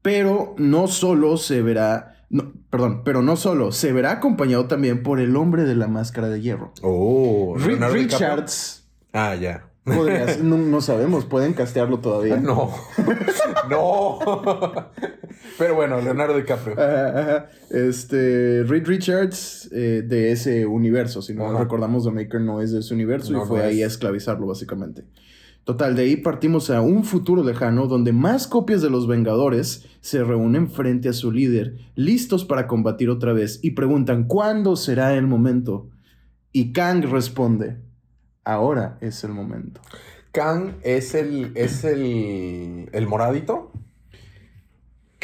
Pero 0.00 0.54
no 0.58 0.86
solo 0.86 1.36
se 1.36 1.60
verá, 1.62 2.23
no, 2.34 2.52
perdón, 2.70 3.02
pero 3.04 3.22
no 3.22 3.36
solo, 3.36 3.72
se 3.72 3.92
verá 3.92 4.10
acompañado 4.12 4.66
también 4.66 5.02
por 5.02 5.20
el 5.20 5.36
hombre 5.36 5.64
de 5.64 5.74
la 5.76 5.86
máscara 5.88 6.28
de 6.28 6.40
hierro. 6.40 6.72
Oh, 6.82 7.54
DiCaprio. 7.56 7.88
Richards, 7.90 8.86
Ah, 9.12 9.34
ya. 9.36 9.68
podrías- 9.84 10.38
no, 10.42 10.56
no 10.58 10.80
sabemos, 10.80 11.24
pueden 11.26 11.52
castearlo 11.54 12.00
todavía. 12.00 12.36
No. 12.36 12.72
no. 13.70 14.18
Pero 15.58 15.74
bueno, 15.74 16.00
Leonardo 16.00 16.36
DiCaprio. 16.36 16.74
Ajá, 16.80 17.20
ajá. 17.20 17.50
Este, 17.70 18.64
Reed 18.64 18.86
Richards 18.86 19.68
eh, 19.72 20.02
de 20.04 20.32
ese 20.32 20.66
universo, 20.66 21.22
si 21.22 21.34
no 21.34 21.46
Ajá. 21.46 21.60
recordamos, 21.60 22.04
The 22.04 22.10
Maker 22.10 22.40
no 22.40 22.60
es 22.60 22.72
de 22.72 22.80
ese 22.80 22.94
universo 22.94 23.32
No, 23.32 23.44
y 23.44 23.46
fue 23.46 23.58
no 23.60 23.64
ahí 23.66 23.78
es. 23.82 23.84
a 23.84 23.86
esclavizarlo 23.88 24.46
básicamente. 24.46 25.04
Total, 25.64 25.96
de 25.96 26.02
ahí 26.02 26.16
partimos 26.16 26.68
a 26.70 26.82
un 26.82 27.04
futuro 27.04 27.42
lejano 27.42 27.86
donde 27.86 28.12
más 28.12 28.46
copias 28.46 28.82
de 28.82 28.90
los 28.90 29.06
Vengadores 29.06 29.86
se 30.00 30.22
reúnen 30.22 30.70
frente 30.70 31.08
a 31.08 31.14
su 31.14 31.32
líder, 31.32 31.78
listos 31.94 32.44
para 32.44 32.66
combatir 32.66 33.08
otra 33.08 33.32
vez 33.32 33.60
y 33.62 33.70
preguntan 33.70 34.24
¿cuándo 34.24 34.76
será 34.76 35.14
el 35.14 35.26
momento? 35.26 35.88
Y 36.52 36.72
Kang 36.72 37.04
responde, 37.04 37.78
ahora 38.44 38.98
es 39.00 39.24
el 39.24 39.32
momento. 39.32 39.80
Kang 40.34 40.74
es 40.82 41.14
el. 41.14 41.52
es 41.54 41.84
el. 41.84 42.88
el 42.92 43.06
moradito. 43.06 43.72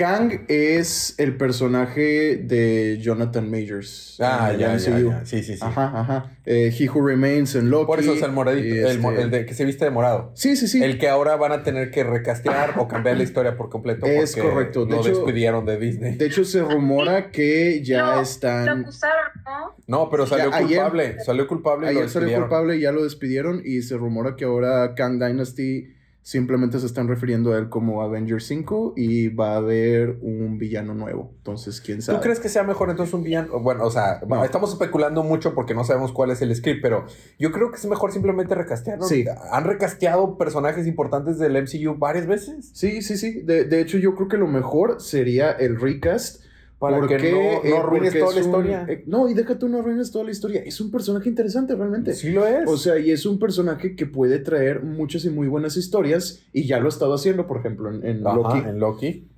Kang 0.01 0.45
es 0.49 1.15
el 1.19 1.37
personaje 1.37 2.39
de 2.39 2.99
Jonathan 3.03 3.51
Majors. 3.51 4.17
Ah, 4.19 4.47
en 4.49 4.55
el 4.55 4.61
ya, 4.61 4.77
ya, 4.79 4.99
ya. 4.99 5.25
Sí, 5.27 5.43
sí, 5.43 5.57
sí. 5.57 5.61
Ajá, 5.63 5.93
ajá. 6.01 6.37
Eh, 6.47 6.75
He 6.79 6.89
Who 6.89 7.07
Remains 7.07 7.55
en 7.55 7.69
Loki. 7.69 7.87
Por 7.87 8.01
eso 8.01 8.15
es 8.15 8.23
el 8.23 8.33
moradito. 8.33 8.75
El, 8.75 8.97
este- 8.97 9.23
el 9.23 9.31
de 9.31 9.45
que 9.45 9.53
se 9.53 9.67
viste 9.67 9.85
de 9.85 9.91
morado. 9.91 10.33
Sí, 10.35 10.57
sí, 10.57 10.69
sí. 10.69 10.83
El 10.83 10.99
que 10.99 11.09
ahora 11.11 11.37
van 11.37 11.53
a 11.53 11.63
tener 11.63 11.91
que 11.91 12.03
recastear 12.03 12.79
o 12.79 12.89
cambiar 12.89 13.19
la 13.19 13.25
historia 13.25 13.59
por 13.59 13.69
completo. 13.69 14.07
Es 14.07 14.35
porque 14.35 14.49
correcto. 14.49 14.87
De 14.87 14.95
lo 14.97 15.01
hecho- 15.03 15.11
despidieron 15.17 15.67
de 15.67 15.79
Disney. 15.79 16.15
De 16.17 16.25
hecho, 16.27 16.45
se 16.47 16.63
rumora 16.63 17.31
que 17.31 17.83
ya 17.85 18.07
No, 18.07 18.15
Lo 18.17 18.21
están... 18.23 18.69
acusaron, 18.69 19.17
¿no? 19.45 19.75
No, 19.87 20.09
pero 20.11 20.27
salió 20.27 20.51
Ya, 20.51 20.57
ayer- 20.57 20.79
culpable. 20.81 21.21
salió 21.21 21.47
culpable 21.47 21.91
y 21.91 21.95
lo 21.95 22.01
Ayer 22.01 22.09
salió 22.11 22.27
despidieron. 22.29 22.49
culpable 22.49 22.77
y 22.77 22.81
ya 22.81 22.93
lo 22.93 23.05
despidieron 23.05 23.61
y 23.65 23.83
se 23.83 23.97
rumora 23.99 24.35
que 24.37 24.47
ahora 24.47 24.95
Kang 24.95 25.19
Dynasty 25.23 25.89
simplemente 26.23 26.79
se 26.79 26.87
están 26.87 27.09
refiriendo 27.09 27.53
a 27.53 27.59
él 27.59 27.69
como 27.69 28.03
Avenger 28.03 28.43
5 28.43 28.95
y 28.97 29.29
va 29.29 29.55
a 29.55 29.57
haber 29.57 30.19
un 30.21 30.59
villano 30.59 30.95
nuevo. 30.95 31.33
Entonces, 31.39 31.81
quién 31.81 32.03
sabe. 32.03 32.19
¿Tú 32.19 32.23
crees 32.23 32.41
que 32.41 32.49
sea 32.49 32.63
mejor 32.63 32.91
entonces 32.91 33.15
un 33.15 33.23
villano? 33.23 33.59
Bueno, 33.61 33.85
o 33.85 33.91
sea, 33.91 34.21
No. 34.29 34.45
estamos 34.45 34.71
especulando 34.73 35.23
mucho 35.23 35.55
porque 35.55 35.75
no 35.75 35.83
sabemos 35.85 36.13
cuál 36.13 36.31
es 36.31 36.43
el 36.43 36.55
script, 36.55 36.81
pero 36.83 37.07
yo 37.39 37.51
creo 37.53 37.71
que 37.71 37.77
es 37.77 37.87
mejor 37.87 38.13
simplemente 38.13 38.55
recastearlo. 38.55 39.05
Sí. 39.07 39.25
Han 39.51 39.65
recasteado 39.65 40.37
personajes 40.37 40.87
importantes 40.87 41.39
del 41.39 41.57
MCU 41.61 41.97
varias 41.99 42.27
veces. 42.27 42.71
Sí, 42.75 43.03
sí, 43.03 43.17
sí. 43.17 43.41
De, 43.43 43.65
de 43.65 43.81
hecho, 43.81 43.99
yo 43.99 44.15
creo 44.15 44.29
que 44.29 44.37
lo 44.37 44.47
mejor 44.47 45.01
sería 45.01 45.51
el 45.51 45.81
recast. 45.81 46.45
Para 46.81 47.07
que 47.07 47.19
no, 47.31 47.37
no 47.37 47.65
eh, 47.65 47.79
arruines 47.79 48.13
toda 48.19 48.31
la 48.33 48.39
un- 48.41 48.45
historia. 48.47 48.87
eh, 48.89 49.05
no, 49.07 49.29
y 49.29 49.35
déjate 49.35 49.69
no 49.69 49.79
arruines 49.79 50.11
toda 50.11 50.25
la 50.25 50.31
historia. 50.31 50.63
Es 50.65 50.81
un 50.81 50.91
personaje 50.91 51.29
interesante 51.29 51.77
realmente. 51.77 52.15
Sí 52.15 52.31
lo 52.33 52.47
es. 52.47 52.67
O 52.69 52.77
sea, 52.79 52.99
y 52.99 53.11
es 53.11 53.27
un 53.27 53.39
personaje 53.39 53.95
que 53.95 54.07
puede 54.07 54.39
traer 54.39 54.83
muchas 54.83 55.25
y 55.27 55.31
muy 55.31 55.47
buenas 55.47 55.77
historias 55.77 56.41
y 56.55 56.67
ya 56.67 56.81
lo 56.81 56.87
ha 56.87 56.89
estado 56.89 57.13
haciendo, 57.15 57.47
por 57.47 57.59
ejemplo, 57.59 57.91
en, 57.95 58.05
en 58.07 58.27
Ajá, 58.27 58.35
Loki. 58.37 58.59
en 58.69 58.79
Loki. 58.81 59.29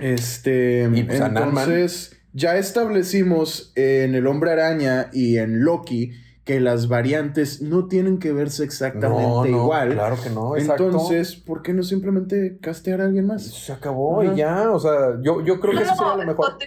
Este, 0.00 0.88
Y, 0.94 1.02
pues, 1.04 1.20
entonces, 1.20 2.16
ya 2.32 2.56
establecimos 2.56 3.72
en 3.76 4.14
El 4.14 4.26
Hombre 4.26 4.52
Araña 4.52 5.10
y 5.12 5.36
en 5.36 5.60
Loki 5.64 6.12
que 6.44 6.58
las 6.58 6.88
variantes 6.88 7.62
no 7.62 7.86
tienen 7.86 8.18
que 8.18 8.32
verse 8.32 8.64
exactamente 8.64 9.22
No, 9.22 9.44
no, 9.44 9.46
igual. 9.46 9.92
Claro 9.92 10.16
que 10.20 10.30
no, 10.30 10.56
exacto. 10.56 10.86
Entonces, 10.86 11.36
¿por 11.36 11.62
qué 11.62 11.72
no 11.72 11.82
simplemente 11.82 12.58
castear 12.60 13.00
a 13.00 13.04
alguien 13.04 13.26
más? 13.26 13.44
se 13.44 13.72
acabó 13.72 14.22
Ajá. 14.22 14.32
y 14.32 14.36
ya. 14.36 14.70
O 14.72 14.80
sea, 14.80 15.18
yo, 15.20 15.40
yo 15.42 15.60
creo 15.60 15.76
que 15.76 15.84
eso 15.84 15.94
sería 15.94 16.16
lo 16.16 16.24
mejor. 16.24 16.58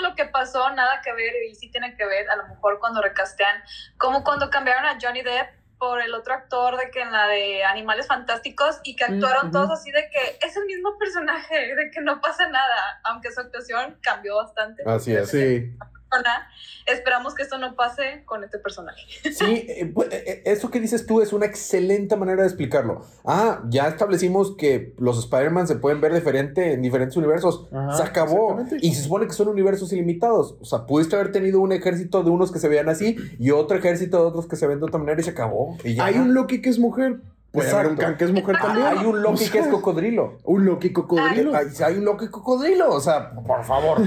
lo 0.00 0.14
que 0.14 0.24
pasó, 0.24 0.70
nada 0.70 1.02
que 1.04 1.12
ver, 1.12 1.34
y 1.50 1.54
sí 1.54 1.70
tiene 1.70 1.94
que 1.96 2.06
ver, 2.06 2.30
a 2.30 2.36
lo 2.36 2.48
mejor 2.48 2.78
cuando 2.80 3.02
recastean, 3.02 3.62
como 3.98 4.24
cuando 4.24 4.48
cambiaron 4.48 4.86
a 4.86 4.98
Johnny 5.00 5.22
Depp 5.22 5.60
por 5.78 6.00
el 6.00 6.14
otro 6.14 6.34
actor 6.34 6.76
de 6.78 6.90
que 6.90 7.00
en 7.00 7.12
la 7.12 7.26
de 7.26 7.64
Animales 7.64 8.06
Fantásticos 8.06 8.80
y 8.84 8.96
que 8.96 9.04
actuaron 9.04 9.46
ujú. 9.46 9.52
todos 9.52 9.70
así 9.70 9.90
de 9.90 10.08
que 10.10 10.46
es 10.46 10.56
el 10.56 10.64
mismo 10.64 10.96
personaje, 10.98 11.74
de 11.74 11.90
que 11.90 12.00
no 12.00 12.20
pasa 12.22 12.48
nada, 12.48 13.00
aunque 13.04 13.30
su 13.32 13.40
actuación 13.40 13.98
cambió 14.02 14.36
bastante. 14.36 14.82
Así 14.86 15.14
es. 15.14 15.30
Sí. 15.30 15.72
Persona. 16.10 16.48
Esperamos 16.86 17.34
que 17.34 17.42
esto 17.42 17.58
no 17.58 17.76
pase 17.76 18.22
con 18.24 18.42
este 18.42 18.58
personaje. 18.58 19.00
Sí, 19.32 19.64
eh, 19.68 19.90
pues, 19.94 20.08
eh, 20.12 20.24
eh, 20.26 20.42
eso 20.46 20.70
que 20.70 20.80
dices 20.80 21.06
tú 21.06 21.20
es 21.20 21.32
una 21.32 21.46
excelente 21.46 22.16
manera 22.16 22.42
de 22.42 22.48
explicarlo. 22.48 23.04
Ah, 23.24 23.62
ya 23.68 23.88
establecimos 23.88 24.56
que 24.56 24.94
los 24.98 25.18
Spider-Man 25.18 25.68
se 25.68 25.76
pueden 25.76 26.00
ver 26.00 26.12
diferente 26.12 26.72
en 26.72 26.82
diferentes 26.82 27.16
universos. 27.16 27.68
Ajá, 27.72 27.96
se 27.96 28.02
acabó. 28.02 28.60
Y 28.80 28.94
se 28.94 29.02
supone 29.04 29.26
que 29.26 29.32
son 29.32 29.48
universos 29.48 29.92
ilimitados. 29.92 30.56
O 30.60 30.64
sea, 30.64 30.86
pudiste 30.86 31.16
haber 31.16 31.32
tenido 31.32 31.60
un 31.60 31.72
ejército 31.72 32.22
de 32.22 32.30
unos 32.30 32.50
que 32.50 32.58
se 32.58 32.68
vean 32.68 32.88
así 32.88 33.16
y 33.38 33.50
otro 33.50 33.76
ejército 33.76 34.18
de 34.18 34.24
otros 34.24 34.46
que 34.46 34.56
se 34.56 34.66
ven 34.66 34.80
de 34.80 34.86
otra 34.86 34.98
manera 34.98 35.20
y 35.20 35.24
se 35.24 35.30
acabó. 35.30 35.76
Y 35.84 35.94
ya. 35.94 36.06
Hay 36.06 36.16
un 36.16 36.34
Loki 36.34 36.60
que 36.60 36.70
es 36.70 36.78
mujer. 36.78 37.20
Puede 37.52 37.70
haber 37.70 37.86
un 37.86 37.92
Exacto. 37.94 38.10
Kang 38.12 38.18
que 38.18 38.24
es 38.24 38.32
mujer 38.32 38.56
también. 38.60 38.86
Hay 38.86 39.04
un 39.04 39.22
Loki 39.22 39.44
O 39.48 39.52
que 39.52 39.58
es 39.58 39.66
cocodrilo. 39.66 40.38
Un 40.44 40.64
Loki 40.64 40.92
cocodrilo. 40.92 41.54
Hay, 41.54 41.66
hay 41.84 41.98
un 41.98 42.04
Loki 42.04 42.28
cocodrilo. 42.28 42.90
O 42.90 43.00
sea, 43.00 43.32
por 43.34 43.64
favor. 43.64 43.98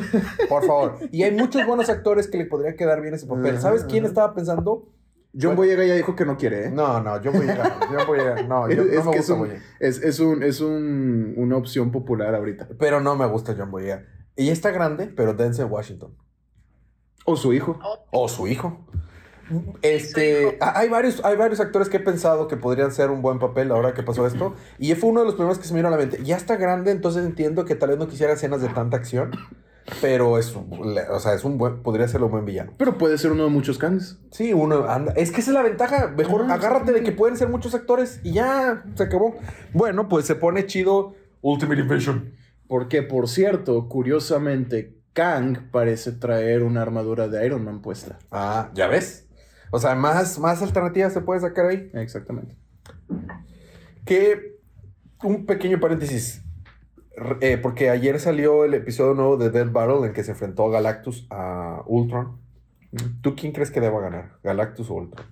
Por 0.48 0.66
favor. 0.66 0.98
Y 1.12 1.24
hay 1.24 1.32
muchos 1.32 1.66
buenos 1.66 1.90
actores 1.90 2.28
que 2.28 2.38
le 2.38 2.46
podría 2.46 2.76
quedar 2.76 3.02
bien 3.02 3.14
ese 3.14 3.28
papel. 3.28 3.60
¿Sabes 3.60 3.84
quién 3.84 4.06
estaba 4.06 4.34
pensando? 4.34 4.88
John 5.40 5.56
Boyega 5.56 5.84
ya 5.84 5.96
dijo 5.96 6.16
que 6.16 6.26
no 6.26 6.38
quiere, 6.38 6.68
¿eh? 6.68 6.72
No, 6.72 7.02
no, 7.02 7.20
John 7.24 7.34
Boyega, 7.34 7.80
John 7.90 8.06
Boyega, 8.06 8.44
no, 8.44 8.70
yo, 8.70 8.84
es, 8.92 9.04
no 9.04 9.06
me 9.06 9.12
que 9.14 9.18
es, 9.18 9.28
gusta 9.30 9.34
un, 9.34 9.40
Boyega. 9.40 9.62
es, 9.80 10.04
es, 10.04 10.20
un, 10.20 10.44
es 10.44 10.62
un, 10.62 11.34
una 11.38 11.58
opción 11.58 11.92
popular 11.92 12.36
ahorita. 12.36 12.68
Pero 12.78 13.02
no 13.02 13.16
me 13.16 13.26
gusta 13.26 13.56
John 13.58 13.72
Boyega. 13.72 14.06
Y 14.36 14.50
está 14.50 14.70
grande, 14.70 15.08
pero 15.08 15.34
Denzel 15.34 15.66
Washington. 15.66 16.16
O 17.26 17.36
su 17.36 17.52
hijo. 17.52 17.80
O 18.12 18.28
su 18.28 18.48
hijo. 18.48 18.86
Este, 19.82 20.58
ha- 20.62 20.78
hay 20.80 20.90
varios, 20.90 21.24
hay 21.24 21.36
varios 21.36 21.60
actores 21.60 21.90
que 21.90 21.98
he 21.98 22.00
pensado 22.00 22.48
que 22.48 22.58
podrían 22.58 22.92
ser 22.92 23.10
un 23.12 23.22
buen 23.22 23.40
papel 23.40 23.72
ahora 23.72 23.94
que 23.94 24.04
pasó 24.04 24.26
esto. 24.28 24.56
Y 24.80 24.94
fue 24.96 25.10
uno 25.10 25.22
de 25.22 25.26
los 25.28 25.36
primeros 25.36 25.60
que 25.60 25.66
se 25.66 25.74
me 25.74 25.80
vino 25.80 25.88
a 25.90 25.92
la 25.92 25.98
mente. 25.98 26.24
Ya 26.24 26.38
está 26.38 26.56
grande, 26.56 26.92
entonces 26.92 27.26
entiendo 27.26 27.66
que 27.66 27.76
tal 27.76 27.90
vez 27.90 27.98
no 28.00 28.08
quisiera 28.08 28.34
escenas 28.34 28.62
de 28.62 28.70
tanta 28.70 28.98
acción. 28.98 29.32
Pero 30.02 30.38
es, 30.38 30.56
un- 30.56 30.98
o 31.12 31.20
sea, 31.20 31.34
es 31.34 31.44
un 31.44 31.58
buen, 31.58 31.84
podría 31.84 32.08
ser 32.08 32.24
un 32.24 32.32
buen 32.32 32.46
villano. 32.46 32.72
Pero 32.78 32.98
puede 32.98 33.18
ser 33.18 33.34
uno 33.34 33.44
de 33.44 33.50
muchos 33.50 33.78
Kangs. 33.78 34.18
Sí, 34.32 34.54
uno 34.54 34.90
anda. 34.90 35.12
Es 35.18 35.32
que 35.32 35.42
esa 35.42 35.52
es 35.52 35.56
la 35.56 35.62
ventaja. 35.62 36.08
Mejor 36.16 36.46
Ah, 36.50 36.54
agárrate 36.54 36.94
de 36.94 37.04
que 37.04 37.12
pueden 37.12 37.36
ser 37.36 37.50
muchos 37.50 37.76
actores 37.76 38.22
y 38.24 38.32
ya 38.32 38.84
se 38.96 39.04
acabó. 39.04 39.36
Bueno, 39.74 40.08
pues 40.08 40.26
se 40.26 40.36
pone 40.36 40.66
chido 40.68 41.16
Ultimate 41.42 41.82
Invasion. 41.82 42.32
Porque, 42.70 43.04
por 43.04 43.28
cierto, 43.28 43.90
curiosamente, 43.90 44.96
Kang 45.12 45.70
parece 45.70 46.14
traer 46.14 46.64
una 46.64 46.82
armadura 46.82 47.28
de 47.28 47.46
Iron 47.46 47.66
Man 47.66 47.82
puesta. 47.82 48.18
Ah, 48.32 48.72
ya 48.74 48.88
ves. 48.88 49.28
O 49.76 49.80
sea, 49.80 49.96
más, 49.96 50.38
más 50.38 50.62
alternativas 50.62 51.14
se 51.14 51.22
puede 51.22 51.40
sacar 51.42 51.66
ahí. 51.66 51.90
Exactamente. 51.96 52.56
Que 54.06 54.58
un 55.24 55.48
pequeño 55.48 55.80
paréntesis. 55.80 56.44
Eh, 57.42 57.58
porque 57.58 57.90
ayer 57.90 58.20
salió 58.20 58.66
el 58.66 58.76
episodio 58.76 59.16
nuevo 59.16 59.38
de 59.38 59.50
Dead 59.50 59.72
Battle 59.72 60.06
en 60.06 60.14
que 60.14 60.24
se 60.24 60.32
enfrentó 60.32 60.70
Galactus 60.70 61.26
a 61.32 61.82
Ultron. 61.88 62.40
¿Tú 63.22 63.36
quién 63.36 63.52
crees 63.52 63.72
que 63.72 63.82
deba 63.82 64.00
ganar? 64.00 64.38
¿Galactus 64.44 64.92
o 64.92 64.94
Ultron? 64.94 65.26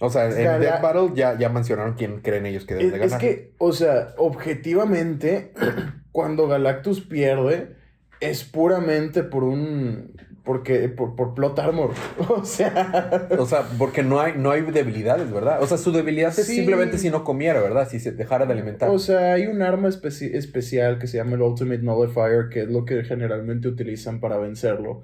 O 0.00 0.10
sea, 0.10 0.26
en 0.26 0.44
Gala- 0.44 0.58
Dead 0.58 0.82
Battle 0.82 1.12
ya, 1.14 1.38
ya 1.38 1.48
mencionaron 1.48 1.94
quién 1.94 2.20
creen 2.20 2.46
ellos 2.46 2.64
que 2.66 2.74
debe 2.74 2.86
Es, 2.86 2.92
de 2.92 2.98
es 3.04 3.10
ganar. 3.12 3.20
que, 3.20 3.54
o 3.58 3.72
sea, 3.72 4.14
objetivamente, 4.18 5.52
cuando 6.12 6.48
Galactus 6.48 7.00
pierde, 7.00 7.76
es 8.20 8.44
puramente 8.44 9.22
por 9.22 9.44
un. 9.44 10.12
Porque, 10.44 10.90
por, 10.90 11.16
por 11.16 11.32
plot 11.34 11.58
armor. 11.58 11.92
O 12.28 12.44
sea. 12.44 13.28
O 13.38 13.46
sea, 13.46 13.62
porque 13.78 14.02
no 14.02 14.20
hay, 14.20 14.34
no 14.36 14.50
hay 14.50 14.60
debilidades, 14.60 15.30
¿verdad? 15.32 15.62
O 15.62 15.66
sea, 15.66 15.78
su 15.78 15.90
debilidad 15.90 16.38
es 16.38 16.46
simplemente 16.46 16.98
si 16.98 17.08
no 17.08 17.24
comiera, 17.24 17.60
¿verdad? 17.62 17.88
Si 17.88 17.98
se 17.98 18.12
dejara 18.12 18.44
de 18.44 18.52
alimentar. 18.52 18.90
O 18.90 18.98
sea, 18.98 19.32
hay 19.34 19.46
un 19.46 19.62
arma 19.62 19.88
especi- 19.88 20.34
especial 20.34 20.98
que 20.98 21.06
se 21.06 21.16
llama 21.16 21.36
el 21.36 21.42
Ultimate 21.42 21.80
Nullifier, 21.82 22.50
que 22.50 22.62
es 22.62 22.68
lo 22.68 22.84
que 22.84 23.04
generalmente 23.04 23.68
utilizan 23.68 24.20
para 24.20 24.36
vencerlo. 24.36 25.02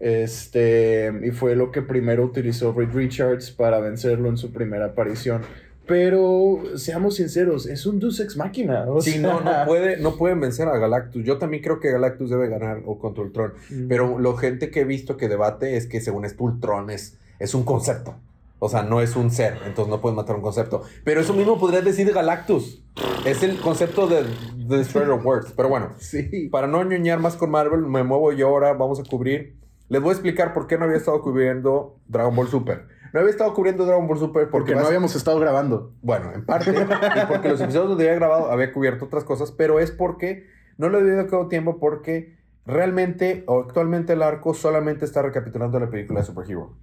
Este, 0.00 1.12
y 1.22 1.30
fue 1.30 1.56
lo 1.56 1.70
que 1.70 1.82
primero 1.82 2.24
utilizó 2.24 2.72
Reed 2.72 2.90
Richards 2.92 3.50
para 3.50 3.80
vencerlo 3.80 4.28
en 4.28 4.36
su 4.36 4.52
primera 4.52 4.86
aparición. 4.86 5.42
Pero, 5.86 6.62
seamos 6.76 7.16
sinceros, 7.16 7.66
es 7.66 7.84
un 7.86 8.00
Deus 8.00 8.18
Ex 8.20 8.36
Máquina. 8.36 8.84
O 8.88 9.00
Sí, 9.00 9.12
sea, 9.12 9.20
no, 9.20 9.40
no, 9.40 9.50
puede, 9.66 9.98
no 9.98 10.16
pueden 10.16 10.40
vencer 10.40 10.66
a 10.68 10.78
Galactus. 10.78 11.24
Yo 11.24 11.38
también 11.38 11.62
creo 11.62 11.78
que 11.80 11.90
Galactus 11.90 12.30
debe 12.30 12.48
ganar 12.48 12.82
o 12.86 12.98
contra 12.98 13.22
Ultron. 13.22 13.52
Mm. 13.70 13.88
Pero 13.88 14.18
lo 14.18 14.36
gente 14.36 14.70
que 14.70 14.80
he 14.80 14.84
visto 14.84 15.16
que 15.16 15.28
debate 15.28 15.76
es 15.76 15.86
que 15.86 16.00
según 16.00 16.24
esto 16.24 16.44
Ultron 16.44 16.90
es, 16.90 17.18
es 17.38 17.54
un 17.54 17.64
concepto. 17.64 18.14
O 18.60 18.68
sea, 18.70 18.82
no 18.82 19.02
es 19.02 19.14
un 19.14 19.30
ser, 19.30 19.58
entonces 19.66 19.90
no 19.90 20.00
puedes 20.00 20.16
matar 20.16 20.36
un 20.36 20.42
concepto. 20.42 20.82
Pero 21.04 21.20
eso 21.20 21.34
mismo 21.34 21.58
podrías 21.58 21.84
decir 21.84 22.06
de 22.06 22.12
Galactus. 22.12 22.82
Es 23.26 23.42
el 23.42 23.58
concepto 23.60 24.06
de, 24.06 24.22
de 24.56 24.76
Destroyer 24.78 25.10
of 25.10 25.26
Worlds. 25.26 25.52
Pero 25.54 25.68
bueno, 25.68 25.90
Sí. 25.98 26.48
para 26.50 26.66
no 26.66 26.82
ñoñar 26.82 27.18
más 27.18 27.36
con 27.36 27.50
Marvel, 27.50 27.82
me 27.82 28.02
muevo 28.04 28.32
yo 28.32 28.48
ahora, 28.48 28.72
vamos 28.72 28.98
a 29.00 29.02
cubrir. 29.04 29.56
Les 29.90 30.00
voy 30.00 30.10
a 30.10 30.12
explicar 30.12 30.54
por 30.54 30.66
qué 30.66 30.78
no 30.78 30.84
había 30.86 30.96
estado 30.96 31.20
cubriendo 31.20 31.98
Dragon 32.08 32.34
Ball 32.34 32.48
Super. 32.48 32.86
No 33.14 33.20
había 33.20 33.30
estado 33.30 33.54
cubriendo 33.54 33.86
Dragon 33.86 34.06
Ball 34.08 34.18
Super 34.18 34.50
porque, 34.50 34.72
Porque 34.72 34.74
no 34.74 34.86
habíamos 34.86 35.14
estado 35.14 35.38
grabando. 35.38 35.92
bueno, 36.02 36.32
en 36.34 36.44
parte, 36.44 36.70
y 36.72 37.26
porque 37.28 37.48
los 37.48 37.60
episodios 37.60 37.88
donde 37.90 38.04
había 38.04 38.16
grabado 38.18 38.50
había 38.50 38.72
cubierto 38.72 39.04
otras 39.06 39.22
cosas, 39.24 39.52
pero 39.52 39.78
es 39.80 39.90
porque 39.92 40.46
no 40.78 40.88
le 40.88 40.98
había 40.98 41.14
dedicado 41.14 41.46
tiempo 41.48 41.78
porque 41.78 42.36
realmente 42.66 43.44
o 43.46 43.60
actualmente 43.60 44.14
el 44.14 44.22
arco 44.22 44.52
solamente 44.52 45.04
está 45.04 45.22
recapitulando 45.22 45.78
la 45.78 45.88
película 45.88 46.20
de 46.20 46.26
Superhero. 46.26 46.76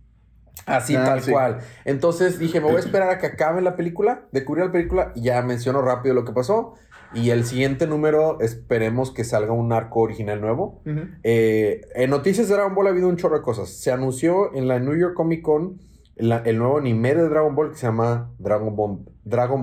Así 0.65 0.95
Ah, 0.95 1.03
tal 1.03 1.21
sí. 1.21 1.31
cual. 1.31 1.59
Entonces 1.85 2.39
dije, 2.39 2.61
me 2.61 2.67
voy 2.67 2.75
a 2.77 2.79
esperar 2.79 3.09
a 3.09 3.17
que 3.17 3.25
acabe 3.25 3.61
la 3.61 3.75
película, 3.75 4.27
de 4.31 4.45
cubrir 4.45 4.65
la 4.65 4.71
película, 4.71 5.11
y 5.15 5.23
ya 5.23 5.41
menciono 5.41 5.81
rápido 5.81 6.15
lo 6.15 6.23
que 6.23 6.31
pasó. 6.31 6.75
Y 7.13 7.31
el 7.31 7.43
siguiente 7.43 7.87
número 7.87 8.39
esperemos 8.39 9.11
que 9.11 9.25
salga 9.25 9.51
un 9.51 9.73
arco 9.73 9.99
original 9.99 10.39
nuevo. 10.39 10.81
Eh, 11.23 11.81
en 11.95 12.09
noticias 12.09 12.47
de 12.47 12.53
Dragon 12.55 12.73
Ball 12.73 12.87
ha 12.87 12.91
habido 12.91 13.09
un 13.09 13.17
chorro 13.17 13.35
de 13.35 13.41
cosas. 13.41 13.69
Se 13.69 13.91
anunció 13.91 14.53
en 14.55 14.69
la 14.69 14.79
New 14.79 14.95
York 14.95 15.13
Comic 15.13 15.41
Con 15.41 15.81
el 16.21 16.57
nuevo 16.57 16.77
anime 16.77 17.15
de 17.15 17.27
Dragon 17.29 17.55
Ball 17.55 17.71
que 17.71 17.77
se 17.77 17.87
llama 17.87 18.31
Dragon 18.39 18.75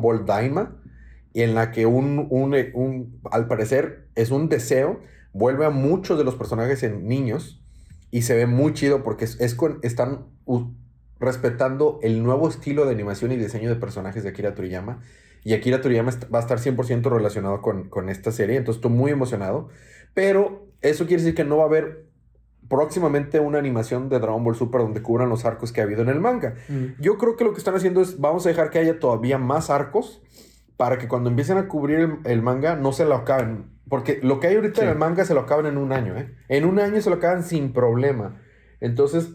Ball, 0.03 0.25
Daima. 0.27 0.77
Y 1.33 1.43
en 1.43 1.55
la 1.55 1.71
que 1.71 1.87
un, 1.87 2.27
un- 2.31 2.55
un- 2.75 3.21
al 3.31 3.47
parecer, 3.49 4.09
es 4.15 4.31
un 4.31 4.49
deseo. 4.49 5.01
Vuelve 5.33 5.67
a 5.67 5.71
muchos 5.71 6.19
de 6.19 6.25
los 6.25 6.35
personajes 6.37 6.83
en 6.83 7.07
niños. 7.07 7.63
Y 8.11 8.23
se 8.23 8.35
ve 8.37 8.47
muy 8.47 8.73
chido 8.73 9.03
porque 9.03 9.25
es, 9.27 9.55
con, 9.55 9.79
están 9.83 10.27
respetando 11.21 11.99
el 12.03 12.23
nuevo 12.23 12.49
estilo 12.49 12.85
de 12.85 12.93
animación 12.93 13.33
y 13.33 13.37
diseño 13.37 13.69
de 13.69 13.77
personajes 13.77 14.23
de 14.23 14.31
Akira 14.31 14.55
Toriyama. 14.55 15.01
Y 15.45 15.55
Akira 15.55 15.81
Toriyama 15.81 16.13
va 16.33 16.39
a 16.39 16.43
estar 16.43 16.59
100% 16.59 17.11
relacionado 17.11 17.61
con, 17.63 17.89
con 17.89 18.09
esta 18.09 18.33
serie. 18.33 18.57
Entonces 18.57 18.79
estoy 18.79 18.93
muy 18.93 19.11
emocionado. 19.11 19.69
Pero 20.15 20.67
eso 20.81 21.07
quiere 21.07 21.23
decir 21.23 21.35
que 21.37 21.45
no 21.45 21.59
va 21.59 21.65
a 21.65 21.67
haber 21.67 22.08
próximamente 22.69 23.41
una 23.41 23.59
animación 23.59 24.09
de 24.09 24.19
Dragon 24.19 24.45
Ball 24.45 24.55
Super 24.55 24.81
donde 24.83 25.03
cubran 25.03 25.29
los 25.29 25.45
arcos 25.45 25.73
que 25.73 25.81
ha 25.81 25.85
habido 25.85 26.03
en 26.03 26.09
el 26.09 26.21
manga. 26.21 26.55
Yo 26.99 27.17
creo 27.19 27.37
que 27.37 27.45
lo 27.45 27.53
que 27.53 27.59
están 27.59 27.75
haciendo 27.75 28.01
es, 28.03 28.21
vamos 28.21 28.45
a 28.47 28.51
dejar 28.51 28.71
que 28.71 28.79
haya 28.79 28.99
todavía 28.99 29.39
más 29.39 29.71
arcos 29.71 30.23
para 30.77 30.99
que 30.99 31.09
cuando 31.09 31.31
empiecen 31.31 31.59
a 31.59 31.67
cubrir 31.67 31.99
el, 31.99 32.19
el 32.25 32.43
manga 32.43 32.77
no 32.77 32.93
se 32.93 33.05
lo 33.05 33.15
acaben. 33.15 33.67
Porque 33.89 34.21
lo 34.23 34.39
que 34.39 34.49
hay 34.49 34.57
ahorita 34.57 34.83
Sí. 34.83 34.83
en 34.83 34.89
el 34.93 34.99
manga 34.99 35.25
se 35.25 35.33
lo 35.35 35.41
acaban 35.41 35.67
en 35.67 35.79
un 35.79 35.93
año, 35.93 36.17
¿eh? 36.17 36.35
En 36.49 36.67
un 36.67 36.79
año 36.79 37.01
se 37.01 37.09
lo 37.11 37.17
acaban 37.17 37.43
sin 37.43 37.73
problema. 37.73 38.41
Entonces, 38.81 39.31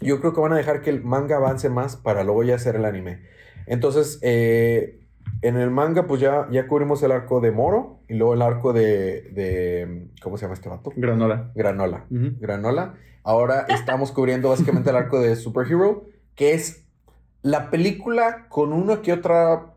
yo 0.00 0.20
creo 0.20 0.32
que 0.32 0.40
van 0.40 0.52
a 0.52 0.56
dejar 0.56 0.80
que 0.80 0.90
el 0.90 1.02
manga 1.02 1.36
avance 1.36 1.68
más 1.68 1.96
para 1.96 2.22
luego 2.22 2.44
ya 2.44 2.54
hacer 2.54 2.76
el 2.76 2.84
anime. 2.84 3.22
Entonces, 3.66 4.20
eh, 4.22 5.00
en 5.42 5.56
el 5.56 5.70
manga, 5.70 6.06
pues 6.06 6.20
ya, 6.20 6.48
ya 6.50 6.66
cubrimos 6.66 7.02
el 7.02 7.12
arco 7.12 7.40
de 7.40 7.50
Moro 7.50 8.00
y 8.08 8.14
luego 8.14 8.34
el 8.34 8.42
arco 8.42 8.72
de, 8.72 9.30
de 9.32 10.08
¿cómo 10.22 10.36
se 10.36 10.42
llama 10.42 10.54
este 10.54 10.68
vato? 10.68 10.92
Granola. 10.96 11.52
Granola. 11.54 12.06
Granola. 12.10 12.94
Ahora 13.22 13.60
estamos 13.68 14.12
cubriendo 14.12 14.48
básicamente 14.48 14.90
el 14.90 14.96
arco 14.96 15.20
de 15.20 15.36
Superhero, 15.36 16.06
que 16.34 16.54
es 16.54 16.84
la 17.42 17.70
película 17.70 18.48
con 18.48 18.72
una 18.72 19.02
que 19.02 19.12
otra 19.12 19.74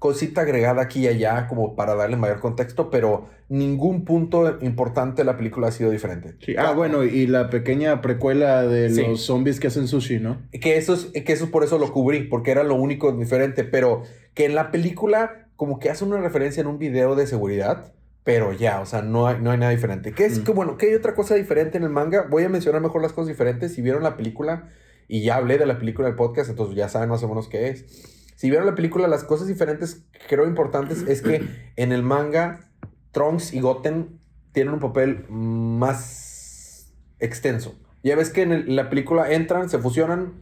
cosita 0.00 0.40
agregada 0.40 0.82
aquí 0.82 1.00
y 1.04 1.06
allá 1.06 1.46
como 1.46 1.76
para 1.76 1.94
darle 1.94 2.16
mayor 2.16 2.40
contexto, 2.40 2.90
pero 2.90 3.28
ningún 3.48 4.04
punto 4.04 4.58
importante 4.62 5.20
de 5.22 5.26
la 5.26 5.36
película 5.36 5.68
ha 5.68 5.72
sido 5.72 5.90
diferente. 5.90 6.34
Sí. 6.44 6.54
Ah, 6.58 6.72
bueno, 6.72 7.04
y 7.04 7.26
la 7.28 7.48
pequeña 7.50 8.00
precuela 8.00 8.62
de 8.64 8.90
Sí. 8.90 9.02
los 9.06 9.20
zombies 9.22 9.60
que 9.60 9.68
hacen 9.68 9.86
sushi, 9.86 10.18
¿no? 10.18 10.38
Que 10.50 10.76
eso, 10.78 10.94
es, 10.94 11.06
que 11.22 11.32
eso 11.32 11.50
por 11.52 11.62
eso 11.62 11.78
lo 11.78 11.92
cubrí, 11.92 12.24
porque 12.24 12.50
era 12.50 12.64
lo 12.64 12.74
único 12.74 13.12
diferente, 13.12 13.62
pero 13.62 14.02
que 14.34 14.46
en 14.46 14.54
la 14.56 14.72
película 14.72 15.46
como 15.54 15.78
que 15.78 15.90
hace 15.90 16.04
una 16.04 16.18
referencia 16.18 16.62
en 16.62 16.66
un 16.66 16.78
video 16.78 17.14
de 17.14 17.26
seguridad, 17.26 17.92
pero 18.24 18.52
ya, 18.54 18.80
o 18.80 18.86
sea, 18.86 19.02
no 19.02 19.26
hay, 19.26 19.36
no 19.42 19.50
hay 19.50 19.58
nada 19.58 19.70
diferente. 19.72 20.12
Que 20.12 20.24
es 20.24 20.38
Mm. 20.40 20.44
que, 20.44 20.52
bueno, 20.52 20.76
que 20.78 20.86
hay 20.86 20.94
otra 20.94 21.14
cosa 21.14 21.34
diferente 21.34 21.76
en 21.76 21.84
el 21.84 21.90
manga. 21.90 22.26
Voy 22.30 22.42
a 22.44 22.48
mencionar 22.48 22.80
mejor 22.80 23.02
las 23.02 23.12
cosas 23.12 23.28
diferentes. 23.28 23.74
Si 23.74 23.82
vieron 23.82 24.02
la 24.02 24.16
película, 24.16 24.68
y 25.08 25.22
ya 25.22 25.36
hablé 25.36 25.58
de 25.58 25.66
la 25.66 25.78
película 25.78 26.06
del 26.08 26.16
podcast, 26.16 26.48
entonces 26.48 26.74
ya 26.76 26.88
saben 26.88 27.10
más 27.10 27.22
o 27.22 27.28
menos 27.28 27.48
qué 27.48 27.68
es. 27.68 28.19
Si 28.40 28.48
vieron 28.48 28.64
la 28.64 28.74
película, 28.74 29.06
las 29.06 29.22
cosas 29.22 29.48
diferentes 29.48 29.96
que 30.12 30.20
creo 30.26 30.46
importantes 30.46 31.02
es 31.06 31.20
que 31.20 31.46
en 31.76 31.92
el 31.92 32.02
manga, 32.02 32.70
Trunks 33.12 33.52
y 33.52 33.60
Goten 33.60 34.18
tienen 34.52 34.72
un 34.72 34.80
papel 34.80 35.26
más 35.28 36.90
extenso. 37.18 37.78
Ya 38.02 38.16
ves 38.16 38.30
que 38.30 38.40
en 38.40 38.52
el- 38.52 38.74
la 38.76 38.88
película 38.88 39.30
entran, 39.30 39.68
se 39.68 39.78
fusionan, 39.78 40.40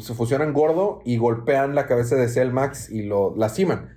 se 0.00 0.14
fusionan 0.14 0.52
gordo 0.52 1.00
y 1.04 1.16
golpean 1.16 1.76
la 1.76 1.86
cabeza 1.86 2.16
de 2.16 2.26
Cell 2.28 2.50
Max 2.50 2.90
y 2.90 3.02
lo 3.02 3.36
lastiman. 3.36 3.90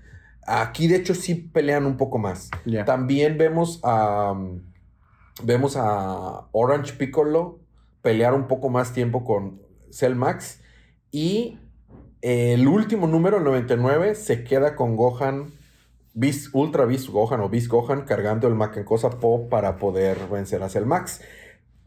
Aquí, 0.46 0.88
de 0.88 0.98
hecho, 0.98 1.16
sí 1.16 1.34
pelean 1.34 1.88
un 1.88 1.98
poco 1.98 2.20
más. 2.20 2.52
También 2.86 3.40
vemos 3.40 3.80
a. 3.84 4.40
Vemos 5.44 5.78
a 5.78 6.46
Orange 6.52 6.94
Piccolo 6.94 7.60
pelear 8.04 8.36
un 8.36 8.46
poco 8.46 8.70
más 8.70 8.94
tiempo 8.94 9.24
con 9.24 9.64
Cell 9.90 10.14
Max. 10.14 10.62
Y 11.10 11.58
el 12.28 12.68
último 12.68 13.06
número, 13.06 13.38
el 13.38 13.44
99, 13.44 14.16
se 14.16 14.44
queda 14.44 14.76
con 14.76 14.96
Gohan. 14.96 15.52
Beast, 16.16 16.48
Ultra 16.54 16.86
Gohan 17.12 17.42
o 17.42 17.50
Beast 17.50 17.68
Gohan 17.68 18.02
cargando 18.06 18.48
el 18.48 18.56
Makenkosa 18.56 19.12
Po 19.20 19.48
para 19.48 19.78
poder 19.78 20.18
vencer 20.32 20.64
a 20.64 20.70
Cell 20.70 20.86
Max. 20.86 21.22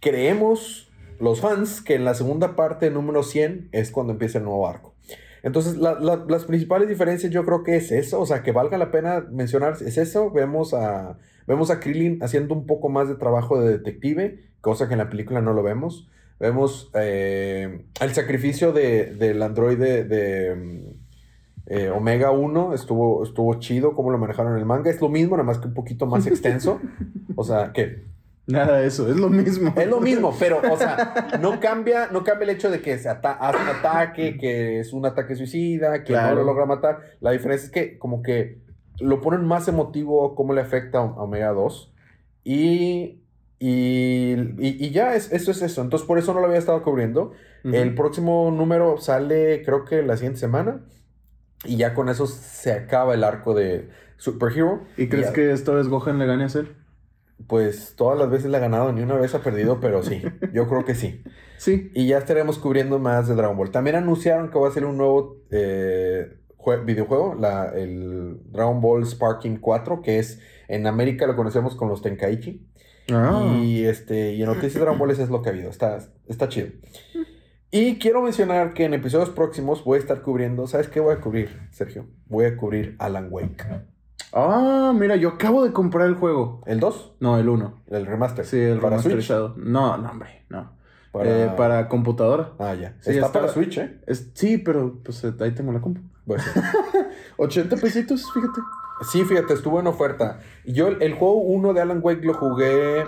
Creemos, 0.01 0.89
los 1.19 1.41
fans, 1.41 1.81
que 1.81 1.95
en 1.95 2.05
la 2.05 2.15
segunda 2.15 2.55
parte, 2.55 2.91
número 2.91 3.23
100, 3.25 3.71
es 3.73 3.91
cuando 3.91 4.13
empieza 4.13 4.39
el 4.39 4.45
nuevo 4.45 4.69
arco. 4.69 4.95
Entonces, 5.43 5.77
la- 5.77 5.99
la- 5.99 6.25
las 6.29 6.45
principales 6.45 6.89
diferencias 6.89 7.33
yo 7.33 7.45
creo 7.45 7.65
que 7.65 7.77
es 7.77 7.91
eso, 7.91 8.21
o 8.21 8.27
sea, 8.27 8.43
que 8.43 8.53
valga 8.53 8.79
la 8.79 8.91
pena 8.91 9.27
mencionar, 9.31 9.77
es 9.85 9.99
eso. 9.99 10.31
Vemos 10.31 10.73
a, 10.75 11.19
vemos 11.47 11.71
a 11.71 11.81
Krillin 11.81 12.23
haciendo 12.23 12.55
un 12.55 12.67
poco 12.67 12.89
más 12.91 13.09
de 13.09 13.15
trabajo 13.17 13.61
de 13.61 13.71
detective, 13.71 14.41
cosa 14.61 14.87
que 14.87 14.95
en 14.95 14.99
la 14.99 15.11
película 15.11 15.41
no 15.41 15.53
lo 15.53 15.63
vemos. 15.65 16.09
Vemos 16.41 16.91
eh, 16.95 17.87
el 18.01 18.15
sacrificio 18.15 18.73
de, 18.73 19.15
del 19.15 19.43
androide 19.43 20.05
de 20.05 20.95
eh, 21.67 21.91
Omega 21.91 22.31
1 22.31 22.75
estuvo, 22.75 23.25
estuvo 23.25 23.55
chido 23.55 23.95
cómo 23.95 24.11
lo 24.11 24.19
manejaron 24.19 24.53
en 24.53 24.59
el 24.59 24.65
manga. 24.65 24.91
Es 24.91 25.01
lo 25.01 25.09
mismo, 25.09 25.37
nada 25.37 25.47
más 25.47 25.59
que 25.59 25.69
un 25.69 25.75
poquito 25.75 26.07
más 26.07 26.27
extenso. 26.29 26.81
O 27.37 27.45
sea, 27.45 27.73
que 27.73 28.07
Nada 28.49 28.79
de 28.79 28.87
eso, 28.87 29.11
es 29.11 29.17
lo 29.19 29.29
mismo. 29.29 29.75
Es 29.77 29.87
lo 29.87 30.01
mismo, 30.01 30.35
pero, 30.39 30.63
o 30.73 30.77
sea, 30.79 31.29
no 31.41 31.61
cambia, 31.61 32.09
no 32.11 32.25
cambia 32.25 32.45
el 32.45 32.51
hecho 32.57 32.71
de 32.71 32.81
que 32.81 32.99
se 32.99 33.11
hace 33.11 33.29
un 33.29 33.69
ataque, 33.69 34.39
que 34.39 34.81
es 34.81 34.95
un 34.95 35.05
ataque 35.05 35.37
suicida, 35.37 36.03
que 36.03 36.15
no 36.15 36.35
lo 36.35 36.45
logra 36.45 36.65
matar. 36.65 37.01
La 37.21 37.33
diferencia 37.33 37.67
es 37.67 37.71
que 37.71 37.99
como 37.99 38.23
que 38.23 38.63
lo 39.01 39.21
ponen 39.21 39.45
más 39.45 39.69
emotivo 39.69 40.35
cómo 40.35 40.55
le 40.55 40.63
afecta 40.63 40.97
a 40.97 41.03
Omega 41.03 41.51
2. 41.51 41.93
Y, 42.45 43.21
y, 43.61 44.91
ya, 44.91 45.15
es, 45.15 45.33
eso 45.33 45.51
es 45.51 45.63
eso. 45.63 45.83
Entonces, 45.83 46.07
por 46.07 46.19
eso 46.19 46.33
no 46.33 46.41
lo 46.41 46.47
había 46.47 46.59
estado 46.59 46.83
cubriendo. 46.83 47.33
El 47.65 47.95
próximo 47.95 48.51
número 48.51 48.99
sale, 48.99 49.63
creo 49.65 49.85
que 49.85 50.03
la 50.03 50.17
siguiente 50.17 50.39
semana. 50.39 50.85
Y 51.65 51.77
ya 51.77 51.93
con 51.93 52.09
eso 52.09 52.27
se 52.27 52.73
acaba 52.73 53.15
el 53.15 53.25
arco 53.25 53.55
de 53.55 53.89
Superhero. 54.17 54.85
¿Y 54.97 55.09
crees 55.09 55.31
que 55.31 55.51
esta 55.53 55.73
vez 55.73 55.89
Gohan 55.89 56.19
le 56.19 56.27
gane 56.27 56.45
a 56.45 56.49
Cell? 56.49 56.67
Pues 57.47 57.95
todas 57.97 58.19
las 58.19 58.31
veces 58.31 58.51
le 58.51 58.57
ha 58.57 58.61
ganado, 58.61 58.93
ni 58.93 59.03
una 59.03 59.15
vez 59.15 59.35
ha 59.35 59.43
perdido, 59.43 59.81
pero 59.81 60.03
sí, 60.03 60.23
yo 60.53 60.69
creo 60.69 60.85
que 60.85 60.95
sí. 60.95 61.23
Sí. 61.57 61.91
Y 61.95 62.07
ya 62.07 62.19
estaremos 62.19 62.59
cubriendo 62.59 62.99
más 62.99 63.29
de 63.29 63.35
Dragon 63.35 63.57
Ball. 63.57 63.71
También 63.71 63.97
anunciaron 63.97 64.51
que 64.51 64.59
va 64.59 64.69
a 64.69 64.73
ser 64.73 64.85
un 64.85 64.97
nuevo 64.97 65.43
eh, 65.51 66.39
videojuego, 66.85 67.35
la, 67.35 67.73
el 67.75 68.41
Dragon 68.51 68.81
Ball 68.81 69.07
Sparking 69.07 69.59
4, 69.59 70.03
que 70.03 70.19
es 70.19 70.41
en 70.69 70.87
América 70.87 71.27
lo 71.27 71.35
conocemos 71.35 71.75
con 71.75 71.89
los 71.89 72.03
Tenkaichi. 72.03 72.69
Ah. 73.13 73.57
Y, 73.63 73.85
este, 73.85 74.35
y 74.35 74.43
en 74.43 74.49
Noticias 74.49 74.75
de 74.75 74.81
Dragon 74.81 74.99
Ball 74.99 75.11
es 75.11 75.31
lo 75.31 75.43
que 75.43 75.49
ha 75.49 75.53
habido. 75.53 75.71
Está, 75.71 75.99
está 76.27 76.49
chido. 76.49 76.69
Y 77.71 77.99
quiero 77.99 78.23
mencionar 78.23 78.73
que 78.73 78.85
en 78.85 78.95
episodios 78.95 79.31
próximos 79.31 79.85
voy 79.85 79.97
a 79.97 80.01
estar 80.01 80.23
cubriendo. 80.23 80.67
¿Sabes 80.67 80.89
qué 80.89 81.01
voy 81.01 81.15
a 81.15 81.21
cubrir, 81.21 81.69
Sergio? 81.71 82.07
Voy 82.27 82.47
a 82.47 82.57
cubrir 82.57 82.97
Alan 82.99 83.29
Wake. 83.31 83.67
Ah, 84.33 84.93
mira, 84.95 85.17
yo 85.17 85.31
acabo 85.31 85.65
de 85.65 85.73
comprar 85.73 86.07
el 86.07 86.15
juego. 86.15 86.63
¿El 86.67 86.81
2? 86.81 87.17
No, 87.21 87.39
el 87.39 87.49
1. 87.49 87.83
El 87.89 88.07
remaster. 88.07 88.45
Sí, 88.45 88.59
el 88.59 88.79
¿Para 88.79 88.97
remasterizado. 88.97 89.55
No, 89.57 89.97
no, 89.99 90.11
hombre, 90.11 90.45
no. 90.49 90.73
Para... 91.13 91.45
Eh, 91.45 91.55
para 91.57 91.89
computadora. 91.89 92.53
Ah, 92.59 92.75
ya. 92.75 92.97
está, 93.05 93.33
para 93.33 93.49
Switch, 93.49 93.79
¿eh? 93.79 94.01
sí, 94.35 94.59
pero 94.59 95.01
pues 95.03 95.25
ahí 95.25 95.53
tengo 95.53 95.73
la 95.73 95.81
compu. 95.81 96.01
Bueno. 96.27 96.45
80 97.39 97.77
pesitos, 97.77 98.31
fíjate. 98.33 98.61
Sí, 99.03 99.25
fíjate, 99.25 99.55
estuvo 99.55 99.81
en 99.81 99.87
oferta. 99.87 100.41
Yo 100.65 100.89
el, 100.89 101.03
el 101.03 101.15
juego 101.15 101.35
1 101.35 101.73
de 101.73 101.81
Alan 101.81 102.01
Wake 102.03 102.25
lo 102.25 102.35
jugué 102.35 103.05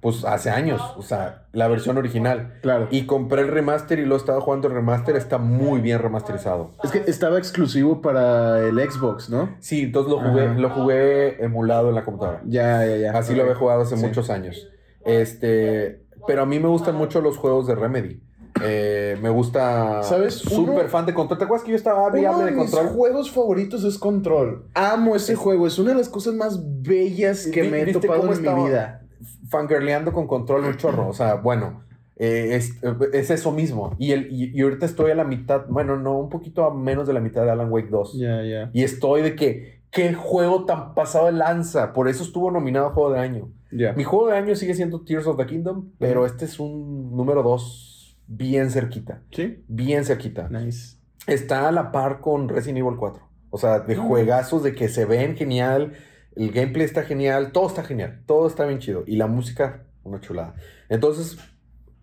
pues 0.00 0.24
hace 0.24 0.50
años, 0.50 0.80
o 0.96 1.02
sea, 1.02 1.46
la 1.52 1.66
versión 1.66 1.98
original. 1.98 2.58
Claro. 2.62 2.86
Y 2.90 3.06
compré 3.06 3.42
el 3.42 3.48
remaster 3.48 3.98
y 3.98 4.06
lo 4.06 4.16
estaba 4.16 4.40
jugando 4.40 4.68
el 4.68 4.74
remaster, 4.74 5.16
está 5.16 5.38
muy 5.38 5.80
bien 5.80 5.98
remasterizado. 5.98 6.70
Es 6.84 6.92
que 6.92 6.98
estaba 7.10 7.38
exclusivo 7.38 8.00
para 8.00 8.60
el 8.60 8.78
Xbox, 8.78 9.28
¿no? 9.28 9.56
Sí, 9.58 9.82
entonces 9.82 10.12
lo 10.12 10.20
jugué, 10.20 10.54
lo 10.54 10.70
jugué 10.70 11.42
emulado 11.44 11.88
en 11.88 11.96
la 11.96 12.04
computadora. 12.04 12.40
Ya, 12.44 12.86
ya, 12.86 12.96
ya. 12.96 13.18
Así 13.18 13.34
lo 13.34 13.42
había 13.42 13.56
jugado 13.56 13.82
hace 13.82 13.96
muchos 13.96 14.30
años. 14.30 14.68
Este, 15.04 16.04
pero 16.26 16.42
a 16.42 16.46
mí 16.46 16.60
me 16.60 16.68
gustan 16.68 16.94
mucho 16.94 17.20
los 17.20 17.36
juegos 17.36 17.66
de 17.66 17.74
Remedy. 17.74 18.20
Eh, 18.62 19.16
me 19.22 19.30
gusta. 19.30 20.02
¿Sabes? 20.02 20.34
Súper 20.34 20.88
fan 20.88 21.06
de 21.06 21.14
Control. 21.14 21.38
¿Te 21.38 21.44
acuerdas 21.44 21.64
que 21.64 21.70
yo 21.72 21.76
estaba 21.76 22.10
viable 22.10 22.50
de, 22.50 22.56
Control? 22.56 22.84
Mis 22.84 22.92
juegos 22.92 23.30
favoritos 23.30 23.84
es 23.84 23.98
Control. 23.98 24.66
Amo 24.74 25.16
ese 25.16 25.34
juego. 25.34 25.66
Es 25.66 25.78
una 25.78 25.90
de 25.90 25.98
las 25.98 26.08
cosas 26.08 26.34
más 26.34 26.60
bellas 26.82 27.46
que 27.46 27.64
me 27.64 27.82
he 27.82 27.92
topado 27.92 28.32
en 28.32 28.42
mi 28.42 28.64
vida 28.64 29.02
fangirleando 29.48 30.12
con 30.12 30.26
control 30.26 30.64
un 30.64 30.76
chorro. 30.76 31.08
O 31.08 31.12
sea, 31.12 31.34
bueno, 31.34 31.84
eh, 32.16 32.56
es, 32.56 33.30
eso 33.30 33.52
mismo. 33.52 33.94
Y, 33.98 34.12
el, 34.12 34.28
y, 34.30 34.60
ahorita 34.60 34.86
estoy 34.86 35.10
a 35.10 35.14
la 35.14 35.24
mitad, 35.24 35.66
bueno, 35.68 35.96
no, 35.96 36.18
un 36.18 36.28
poquito 36.28 36.64
a 36.64 36.74
menos 36.74 37.06
de 37.06 37.12
la 37.12 37.20
mitad 37.20 37.44
de 37.44 37.50
Alan 37.50 37.70
Wake 37.70 37.88
2. 37.88 38.18
Ya, 38.18 38.42
ya. 38.42 38.70
Y 38.72 38.82
estoy 38.82 39.22
de 39.22 39.34
que, 39.34 39.80
qué 39.90 40.14
juego 40.14 40.64
tan 40.64 40.94
pasado 40.94 41.26
de 41.26 41.32
lanza. 41.32 41.92
Por 41.92 42.08
eso 42.08 42.22
estuvo 42.22 42.50
nominado 42.50 42.88
a 42.88 42.90
Juego 42.90 43.12
de 43.12 43.20
Año. 43.20 43.50
Mi 43.70 44.02
juego 44.02 44.28
de 44.28 44.36
año 44.38 44.56
sigue 44.56 44.72
siendo 44.72 45.02
Tears 45.02 45.26
of 45.26 45.36
the 45.36 45.44
Kingdom, 45.44 45.90
pero 45.98 46.24
este 46.24 46.46
es 46.46 46.58
un 46.58 47.14
número 47.14 47.42
2 47.42 47.97
bien 48.28 48.70
cerquita. 48.70 49.22
Sí. 49.32 49.64
Bien 49.66 50.04
cerquita. 50.04 50.48
Nice. 50.48 50.96
Está 51.26 51.68
a 51.68 51.72
la 51.72 51.90
par 51.90 52.20
con 52.20 52.48
Resident 52.48 52.78
Evil 52.78 52.96
4. 52.96 53.28
O 53.50 53.58
sea, 53.58 53.80
de 53.80 53.96
mm. 53.96 54.06
juegazos 54.06 54.62
de 54.62 54.74
que 54.76 54.88
se 54.88 55.04
ven 55.04 55.36
genial 55.36 55.94
el 56.38 56.52
gameplay 56.52 56.84
está 56.84 57.02
genial, 57.02 57.50
todo 57.50 57.66
está 57.66 57.82
genial, 57.82 58.22
todo 58.24 58.46
está 58.46 58.64
bien 58.64 58.78
chido. 58.78 59.02
Y 59.06 59.16
la 59.16 59.26
música, 59.26 59.82
una 60.04 60.20
chulada. 60.20 60.54
Entonces, 60.88 61.36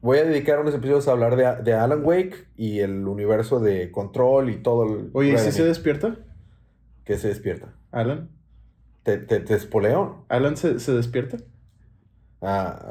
voy 0.01 0.17
a 0.17 0.25
dedicar 0.25 0.59
unos 0.59 0.75
episodios 0.75 1.07
a 1.07 1.13
hablar 1.13 1.63
de, 1.63 1.73
Alan 1.73 2.03
Wake 2.03 2.49
y 2.57 2.79
el 2.79 3.07
universo 3.07 3.61
de 3.61 3.91
Control 3.91 4.49
y 4.49 4.57
todo 4.57 4.83
el... 4.83 5.09
Oye, 5.13 5.33
¿y 5.33 5.38
si 5.38 5.53
se 5.53 5.63
despierta? 5.63 6.17
¿Qué 7.05 7.17
se 7.17 7.29
despierta? 7.29 7.75
¿Alan? 7.91 8.29
¿Te, 9.03 9.19
te, 9.19 9.39
te 9.39 9.53
espoleo? 9.53 10.25
¿Alan 10.27 10.57
se, 10.57 10.79
se 10.79 10.91
despierta? 10.91 11.38
Ah, 12.41 12.85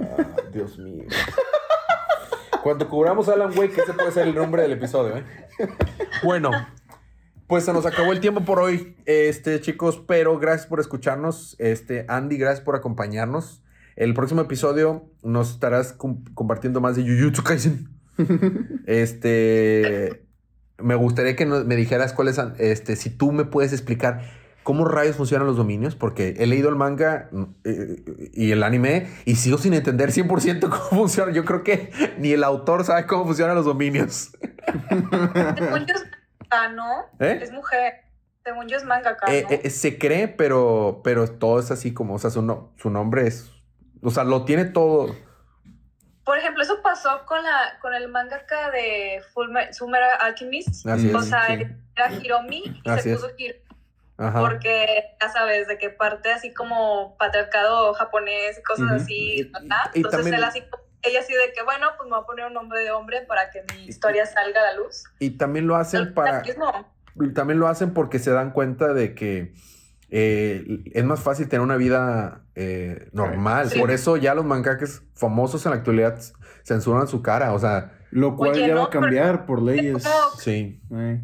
Dios 0.51 0.79
mío. 0.79 1.05
Cuando 2.64 2.88
cubramos 2.88 3.29
Alan 3.29 3.50
Wake, 3.57 3.79
ese 3.83 3.92
puede 3.92 4.11
ser 4.11 4.27
el 4.27 4.35
nombre 4.35 4.62
del 4.62 4.72
episodio, 4.72 5.18
¿eh? 5.18 5.24
Bueno, 6.22 6.50
pues 7.46 7.64
se 7.64 7.74
nos 7.74 7.85
acabó 7.85 8.11
el 8.11 8.20
tiempo 8.20 8.40
por 8.46 8.59
hoy, 8.59 8.96
este, 9.05 9.61
chicos, 9.61 10.03
pero 10.09 10.38
gracias 10.38 10.66
por 10.66 10.81
escucharnos. 10.81 11.57
Este, 11.59 12.07
Andy, 12.09 12.38
gracias 12.38 12.64
por 12.64 12.74
acompañarnos. 12.74 13.62
El 13.96 14.14
próximo 14.14 14.40
episodio 14.40 15.11
nos 15.22 15.50
estarás 15.50 15.92
compartiendo 15.92 16.81
más 16.81 16.96
de 16.96 17.03
Jujutsu 17.03 17.42
Kaisen. 17.44 17.90
este, 18.87 20.27
me 20.79 20.94
gustaría 20.94 21.37
que 21.37 21.44
me 21.44 21.77
dijeras 21.77 22.14
cuáles, 22.14 22.40
este, 22.57 22.96
si 22.96 23.11
tú 23.11 23.31
me 23.33 23.44
puedes 23.44 23.74
explicar 23.74 24.22
cómo 24.64 24.85
rayos 24.87 25.14
funcionan 25.14 25.46
los 25.46 25.57
dominios, 25.57 25.94
porque 25.94 26.35
he 26.38 26.46
leído 26.46 26.68
el 26.68 26.74
manga 26.74 27.31
eh, 27.62 28.31
y 28.33 28.50
el 28.50 28.64
anime 28.64 29.09
y 29.24 29.37
sigo 29.37 29.59
sin 29.59 29.74
entender 29.74 30.11
100% 30.11 30.61
cómo 30.68 31.03
funciona. 31.03 31.33
Yo 31.33 31.44
creo 31.44 31.62
que 31.62 31.92
ni 32.18 32.33
el 32.33 32.42
autor 32.42 32.85
sabe 32.85 33.07
cómo 33.07 33.27
funcionan 33.27 33.55
los 33.55 33.66
dominios. 33.66 34.33
¿no? 36.74 37.07
¿Eh? 37.20 37.40
Es 37.42 37.53
mujer. 37.53 38.05
Según 38.44 38.68
yo 38.68 38.77
es 38.77 38.85
mangaka, 38.85 39.33
eh, 39.33 39.42
¿no? 39.42 39.50
Eh, 39.50 39.70
se 39.70 39.98
cree, 39.98 40.29
pero, 40.29 41.00
pero 41.03 41.29
todo 41.29 41.61
es 41.61 41.70
así 41.70 41.94
como, 41.94 42.14
o 42.14 42.18
sea, 42.18 42.31
su, 42.31 42.68
su 42.77 42.90
nombre 42.90 43.27
es, 43.27 43.50
o 44.03 44.11
sea, 44.11 44.24
lo 44.24 44.44
tiene 44.44 44.66
todo. 44.66 45.14
Por 46.24 46.38
ejemplo, 46.38 46.62
eso 46.62 46.83
pasó 46.83 47.24
con, 47.27 47.42
la, 47.42 47.79
con 47.81 47.94
el 47.94 48.09
mangaka 48.09 48.70
de 48.70 49.22
Full 49.33 49.48
Summer 49.72 50.03
Alchemist. 50.20 50.87
o 50.87 51.22
sea, 51.22 51.55
era 51.55 52.12
Hiromi 52.12 52.83
y 52.85 53.00
se 53.00 53.14
puso 53.14 53.31
Hiromi. 53.37 53.63
Porque 54.16 55.16
ya 55.20 55.29
sabes, 55.29 55.66
de 55.66 55.77
qué 55.77 55.90
parte 55.90 56.33
así 56.33 56.55
como 56.55 57.16
patriarcado 57.18 57.94
japonés 57.94 58.59
y 58.59 58.62
cosas 58.62 58.92
así, 58.92 59.50
Entonces 59.94 60.27
él 60.27 60.44
así 60.44 60.62
ella 61.05 61.22
sí 61.22 61.33
de 61.33 61.53
que, 61.53 61.62
bueno, 61.62 61.87
pues 61.96 62.09
me 62.09 62.16
voy 62.16 62.22
a 62.22 62.27
poner 62.27 62.46
un 62.46 62.55
nombre 62.55 62.81
de 62.81 62.90
hombre 62.90 63.22
para 63.27 63.50
que 63.50 63.62
mi 63.74 63.85
historia 63.85 64.27
salga 64.27 64.61
a 64.61 64.72
la 64.72 64.74
luz. 64.74 65.05
Y 65.18 65.31
también 65.31 65.66
lo 65.66 65.77
hacen 65.77 66.14
para... 66.14 66.42
También 67.35 67.61
lo 67.61 67.68
hacen 67.68 67.94
porque 67.94 68.18
se 68.18 68.31
dan 68.33 68.50
cuenta 68.50 68.92
de 68.92 69.14
que 69.14 69.55
eh, 70.11 70.83
es 70.92 71.05
más 71.05 71.20
fácil 71.20 71.48
tener 71.48 71.61
una 71.61 71.77
vida 71.77 72.42
eh, 72.55 73.09
normal. 73.12 73.70
Por 73.79 73.90
eso 73.90 74.16
ya 74.16 74.35
los 74.35 74.44
mangaques 74.44 75.03
famosos 75.14 75.64
en 75.66 75.70
la 75.70 75.77
actualidad 75.77 76.18
censuran 76.64 77.07
su 77.07 77.22
cara, 77.22 77.53
o 77.53 77.59
sea... 77.59 77.98
Lo 78.11 78.37
cual 78.37 78.55
ya 78.55 78.77
va 78.77 78.85
a 78.85 78.90
cambiar 78.90 79.44
por 79.44 79.61
leyes. 79.61 80.05
sí. 80.38 80.81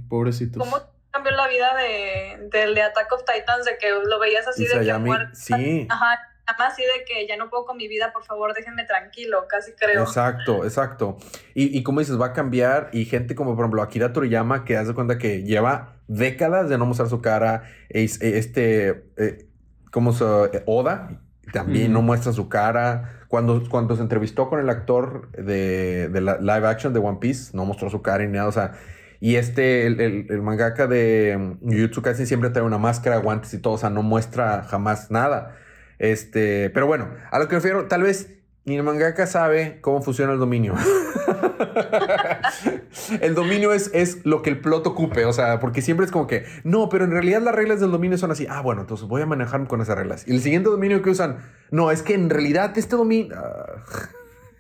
pobrecitos. 0.09 0.61
¿Cómo 0.61 0.77
cambió 1.11 1.33
la 1.33 1.49
vida 1.49 1.75
de, 1.77 2.49
del 2.51 2.75
de 2.75 2.83
Attack 2.83 3.13
of 3.13 3.25
Titans? 3.25 3.65
De 3.65 3.79
que 3.79 3.91
lo 3.91 4.19
veías 4.19 4.47
así 4.47 4.67
de 4.67 4.81
que... 4.81 5.35
Sí. 5.35 5.87
Ajá, 5.91 6.19
más 6.59 6.73
así 6.73 6.83
de 6.83 7.05
que 7.05 7.27
ya 7.27 7.37
no 7.37 7.51
puedo 7.51 7.65
con 7.65 7.77
mi 7.77 7.89
vida, 7.89 8.13
por 8.13 8.25
favor, 8.25 8.55
déjenme 8.55 8.85
tranquilo, 8.85 9.47
casi 9.49 9.73
creo. 9.73 10.03
Exacto, 10.03 10.65
exacto. 10.65 11.19
Y, 11.55 11.77
y 11.77 11.83
como 11.83 12.01
dices, 12.01 12.21
va 12.21 12.27
a 12.27 12.33
cambiar 12.33 12.91
y 12.93 13.05
gente 13.05 13.35
como 13.35 13.55
por 13.55 13.65
ejemplo 13.65 13.83
Akira 13.83 14.13
Toriyama 14.13 14.65
que 14.65 14.77
hace 14.77 14.95
cuenta 14.95 15.19
que 15.19 15.43
lleva 15.43 15.97
décadas 16.09 16.69
de 16.69 16.79
no 16.79 16.87
mostrar 16.87 17.09
su 17.09 17.21
cara, 17.21 17.65
este, 17.89 19.05
eh, 19.17 19.47
como 19.91 20.13
se, 20.13 20.25
Oda 20.67 21.21
también 21.53 21.93
no 21.93 22.03
muestra 22.03 22.33
su 22.33 22.49
cara. 22.49 23.17
Cuando, 23.29 23.69
cuando 23.69 23.95
se 23.95 24.03
entrevistó 24.03 24.49
con 24.49 24.59
el 24.59 24.69
actor 24.71 25.31
de, 25.33 26.09
de 26.09 26.21
la 26.21 26.39
live 26.39 26.67
action 26.67 26.93
de 26.93 26.99
One 26.99 27.19
Piece, 27.21 27.57
no 27.57 27.65
mostró 27.65 27.91
su 27.91 28.03
cara 28.03 28.25
ni 28.25 28.33
nada, 28.33 28.49
o 28.49 28.53
sea... 28.53 28.73
Y 29.21 29.37
este, 29.37 29.87
el, 29.87 30.01
el, 30.01 30.43
mangaka 30.43 30.87
de 30.87 31.57
Jujutsu 31.63 32.01
Kaisen 32.01 32.27
siempre 32.27 32.49
trae 32.49 32.65
una 32.65 32.79
máscara, 32.79 33.19
guantes 33.19 33.53
y 33.53 33.59
todo, 33.59 33.75
o 33.75 33.79
sea, 33.79 33.91
no 33.91 34.03
muestra 34.03 34.65
jamás 34.65 35.11
nada. 35.11 35.57
Este, 35.99 36.71
pero 36.71 36.87
bueno, 36.87 37.11
a 37.31 37.39
lo 37.39 37.47
que 37.47 37.57
refiero, 37.57 37.87
tal 37.87 38.03
vez 38.03 38.31
ni 38.65 38.77
el 38.77 38.83
mangaka 38.83 39.27
sabe 39.27 39.79
cómo 39.83 40.03
funciona 40.03 40.33
el 40.33 40.39
dominio. 40.39 40.75
el 43.21 43.35
dominio 43.35 43.73
es, 43.73 43.91
es 43.93 44.25
lo 44.25 44.41
que 44.41 44.51
el 44.51 44.61
plot 44.61 44.87
ocupe, 44.87 45.27
o 45.27 45.33
sea, 45.33 45.61
porque 45.61 45.83
siempre 45.83 46.07
es 46.07 46.13
como 46.13 46.27
que, 46.27 46.47
no, 46.65 46.89
pero 46.89 47.05
en 47.05 47.11
realidad 47.11 47.43
las 47.43 47.55
reglas 47.55 47.81
del 47.81 47.91
dominio 47.91 48.17
son 48.17 48.31
así. 48.31 48.47
Ah, 48.49 48.63
bueno, 48.63 48.83
entonces 48.83 49.07
voy 49.07 49.23
a 49.23 49.27
manejarme 49.27 49.67
con 49.67 49.83
esas 49.83 49.99
reglas. 49.99 50.27
Y 50.27 50.33
el 50.33 50.41
siguiente 50.41 50.71
dominio 50.71 51.03
que 51.03 51.11
usan, 51.11 51.41
no, 51.71 51.91
es 51.91 52.03
que 52.03 52.15
en 52.15 52.31
realidad 52.31 52.77
este 52.79 52.97
dominio... 52.97 53.37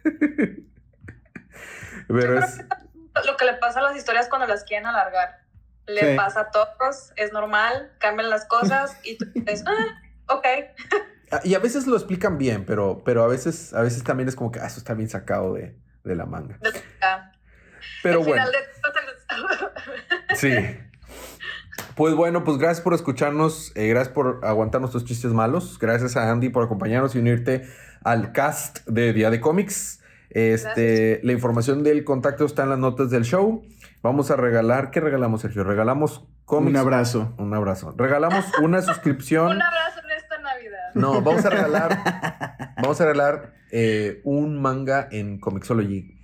Pero 2.09 2.41
es... 2.41 2.59
Lo 3.27 3.37
que 3.37 3.45
le 3.45 3.55
pasa 3.55 3.81
a 3.81 3.83
las 3.83 3.97
historias 3.97 4.29
cuando 4.29 4.47
las 4.47 4.65
quieren 4.65 4.87
alargar. 4.87 5.41
Le 5.87 6.15
pasa 6.15 6.41
a 6.43 6.51
todos, 6.51 7.13
es 7.17 7.33
normal, 7.33 7.93
cambian 7.99 8.31
las 8.31 8.45
cosas 8.45 8.97
y 9.03 9.19
tú 9.19 9.27
dices, 9.35 9.65
ah, 9.67 10.35
ok. 10.35 10.47
Ah, 11.33 11.41
y 11.43 11.55
a 11.55 11.59
veces 11.59 11.87
lo 11.87 11.97
explican 11.97 12.39
bien, 12.39 12.65
pero, 12.65 13.03
pero 13.05 13.25
a 13.25 13.27
veces, 13.27 13.75
a 13.75 13.83
veces 13.83 14.05
también 14.05 14.29
es 14.29 14.37
como 14.37 14.53
que 14.53 14.61
ah, 14.61 14.67
eso 14.67 14.79
está 14.79 14.95
bien 14.95 15.09
sacado 15.09 15.55
de, 15.55 15.77
de 16.05 16.15
la 16.15 16.27
manga. 16.27 16.59
Pero 18.03 18.23
bueno. 18.23 18.45
Sí. 20.35 20.53
Pues 21.97 22.15
bueno, 22.15 22.45
pues 22.45 22.59
gracias 22.59 22.81
por 22.83 22.95
escucharnos, 22.95 23.73
eh, 23.75 23.89
gracias 23.89 24.15
por 24.15 24.41
aguantar 24.43 24.81
nuestros 24.81 25.05
chistes 25.05 25.33
malos, 25.33 25.79
gracias 25.79 26.17
a 26.17 26.31
Andy 26.31 26.49
por 26.49 26.65
acompañarnos 26.65 27.15
y 27.15 27.19
unirte 27.19 27.69
al 28.03 28.33
cast 28.33 28.87
de 28.87 29.13
Día 29.13 29.31
de 29.31 29.41
Cómics. 29.41 30.00
Este, 30.31 31.21
la 31.25 31.33
información 31.33 31.83
del 31.83 32.05
contacto 32.05 32.45
está 32.45 32.63
en 32.63 32.71
las 32.71 32.79
notas 32.79 33.11
del 33.11 33.25
show. 33.25 33.63
Vamos 34.03 34.31
a 34.31 34.37
regalar, 34.37 34.91
¿qué 34.91 35.01
regalamos, 35.01 35.43
Sergio? 35.43 35.65
Regalamos 35.65 36.25
cómics. 36.45 36.71
Un 36.71 36.77
abrazo. 36.77 37.35
Un 37.39 37.53
abrazo. 37.53 37.95
Regalamos 37.97 38.45
una 38.63 38.81
suscripción. 38.83 39.57
un 39.57 39.63
abrazo 39.63 40.01
en 40.05 40.17
esta 40.17 40.39
Navidad. 40.39 40.95
No, 40.95 41.21
vamos 41.21 41.45
a 41.45 41.51
regalar, 41.51 42.75
vamos 42.77 43.01
a 43.01 43.05
regalar 43.05 43.55
eh, 43.73 44.21
un 44.25 44.61
manga 44.63 45.09
en 45.11 45.39
Comixology. 45.39 46.17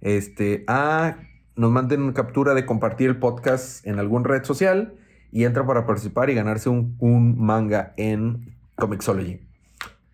Este, 0.00 0.64
a 0.68 1.16
nos 1.56 1.70
manden 1.70 2.02
una 2.02 2.14
captura 2.14 2.52
de 2.52 2.66
compartir 2.66 3.08
el 3.08 3.18
podcast 3.18 3.86
en 3.86 3.98
alguna 3.98 4.28
red 4.28 4.44
social 4.44 4.94
y 5.30 5.44
entra 5.44 5.66
para 5.66 5.86
participar 5.86 6.30
y 6.30 6.34
ganarse 6.34 6.68
un, 6.68 7.36
manga 7.38 7.94
en 7.96 8.54
Comixology. 8.76 9.40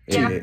Eh, 0.07 0.41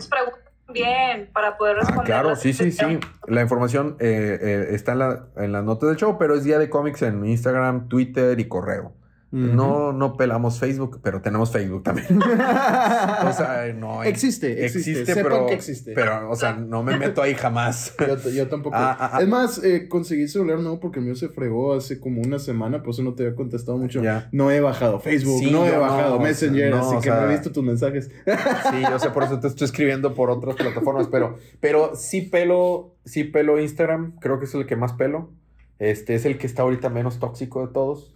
bien 0.73 1.31
para 1.33 1.57
poder 1.57 1.77
ah, 1.77 1.81
responder. 1.81 2.07
claro, 2.07 2.37
sí, 2.37 2.53
sí, 2.53 2.73
sí. 2.73 3.01
La 3.27 3.43
información 3.43 3.97
eh, 4.01 4.39
eh, 4.41 4.67
está 4.71 4.93
en 4.93 4.99
la, 4.99 5.27
en 5.37 5.53
la 5.53 5.63
nota 5.63 5.87
del 5.87 5.97
show, 5.97 6.17
pero 6.19 6.35
es 6.35 6.45
día 6.45 6.59
de 6.59 6.69
cómics 6.69 7.03
en 7.03 7.25
Instagram, 7.25 7.89
Twitter 7.89 8.39
y 8.39 8.49
correo. 8.49 8.93
No, 9.31 9.93
no 9.93 10.17
pelamos 10.17 10.59
Facebook, 10.59 11.01
pero 11.03 11.21
tenemos 11.21 11.53
Facebook 11.53 11.83
también. 11.83 12.07
o 12.23 13.33
sea, 13.33 13.71
no. 13.77 14.03
existe, 14.03 14.65
existe. 14.65 14.93
existe 14.93 15.23
pero, 15.23 15.47
que 15.47 15.53
existe. 15.53 15.93
Pero, 15.93 16.31
o 16.31 16.35
sea, 16.35 16.55
no 16.55 16.83
me 16.83 16.97
meto 16.97 17.21
ahí 17.21 17.35
jamás. 17.35 17.95
yo, 18.35 18.49
tampoco. 18.49 18.75
Ah, 18.77 18.97
ah, 18.99 19.11
ah. 19.15 19.23
es 19.23 19.29
más, 19.29 19.63
eh, 19.63 19.87
conseguí 19.87 20.29
celular 20.29 20.61
nuevo 20.61 20.81
porque 20.81 21.01
el 21.01 21.05
mío 21.05 21.15
se 21.15 21.29
fregó 21.29 21.75
hace 21.75 22.01
como 22.01 22.23
una 22.23 22.39
semana, 22.39 22.83
por 22.83 22.91
eso 22.91 23.03
no 23.03 23.13
te 23.15 23.25
había 23.25 23.37
contestado 23.37 23.77
mucho. 23.77 24.01
No 24.33 24.51
he 24.51 24.61
bajado 24.61 24.99
Facebook, 24.99 25.43
no 25.53 25.67
he 25.67 25.77
bajado 25.77 26.19
Messenger, 26.19 26.73
así 26.75 26.97
que 27.03 27.11
no 27.11 27.25
he 27.25 27.29
visto 27.29 27.53
tus 27.53 27.65
mensajes. 27.65 28.11
sí, 28.25 28.77
yo 28.89 28.99
sé, 28.99 29.11
por 29.11 29.25
eso 29.25 29.39
te 29.41 29.49
estoy 29.49 29.67
escribiendo 29.67 30.15
por 30.15 30.31
otras 30.31 30.57
plataformas, 30.57 31.07
pero, 31.09 31.37
pero 31.61 31.95
sí 31.97 32.23
pelo, 32.23 32.97
sí 33.05 33.25
pelo 33.25 33.61
Instagram, 33.61 34.17
creo 34.21 34.39
que 34.39 34.47
es 34.47 34.55
el 34.55 34.65
que 34.65 34.77
más 34.77 34.95
pelo. 34.95 35.31
Este 35.79 36.15
es 36.15 36.25
el 36.25 36.39
que 36.39 36.47
está 36.47 36.63
ahorita 36.63 36.89
menos 36.89 37.19
tóxico 37.19 37.65
de 37.67 37.73
todos. 37.73 38.15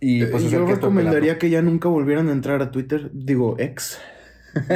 Y 0.00 0.22
eh, 0.22 0.26
pues 0.26 0.50
yo 0.50 0.66
recomendaría 0.66 1.38
que 1.38 1.50
ya 1.50 1.62
nunca 1.62 1.88
volvieran 1.88 2.28
a 2.28 2.32
entrar 2.32 2.62
a 2.62 2.70
Twitter, 2.70 3.10
digo, 3.12 3.56
ex. 3.58 3.98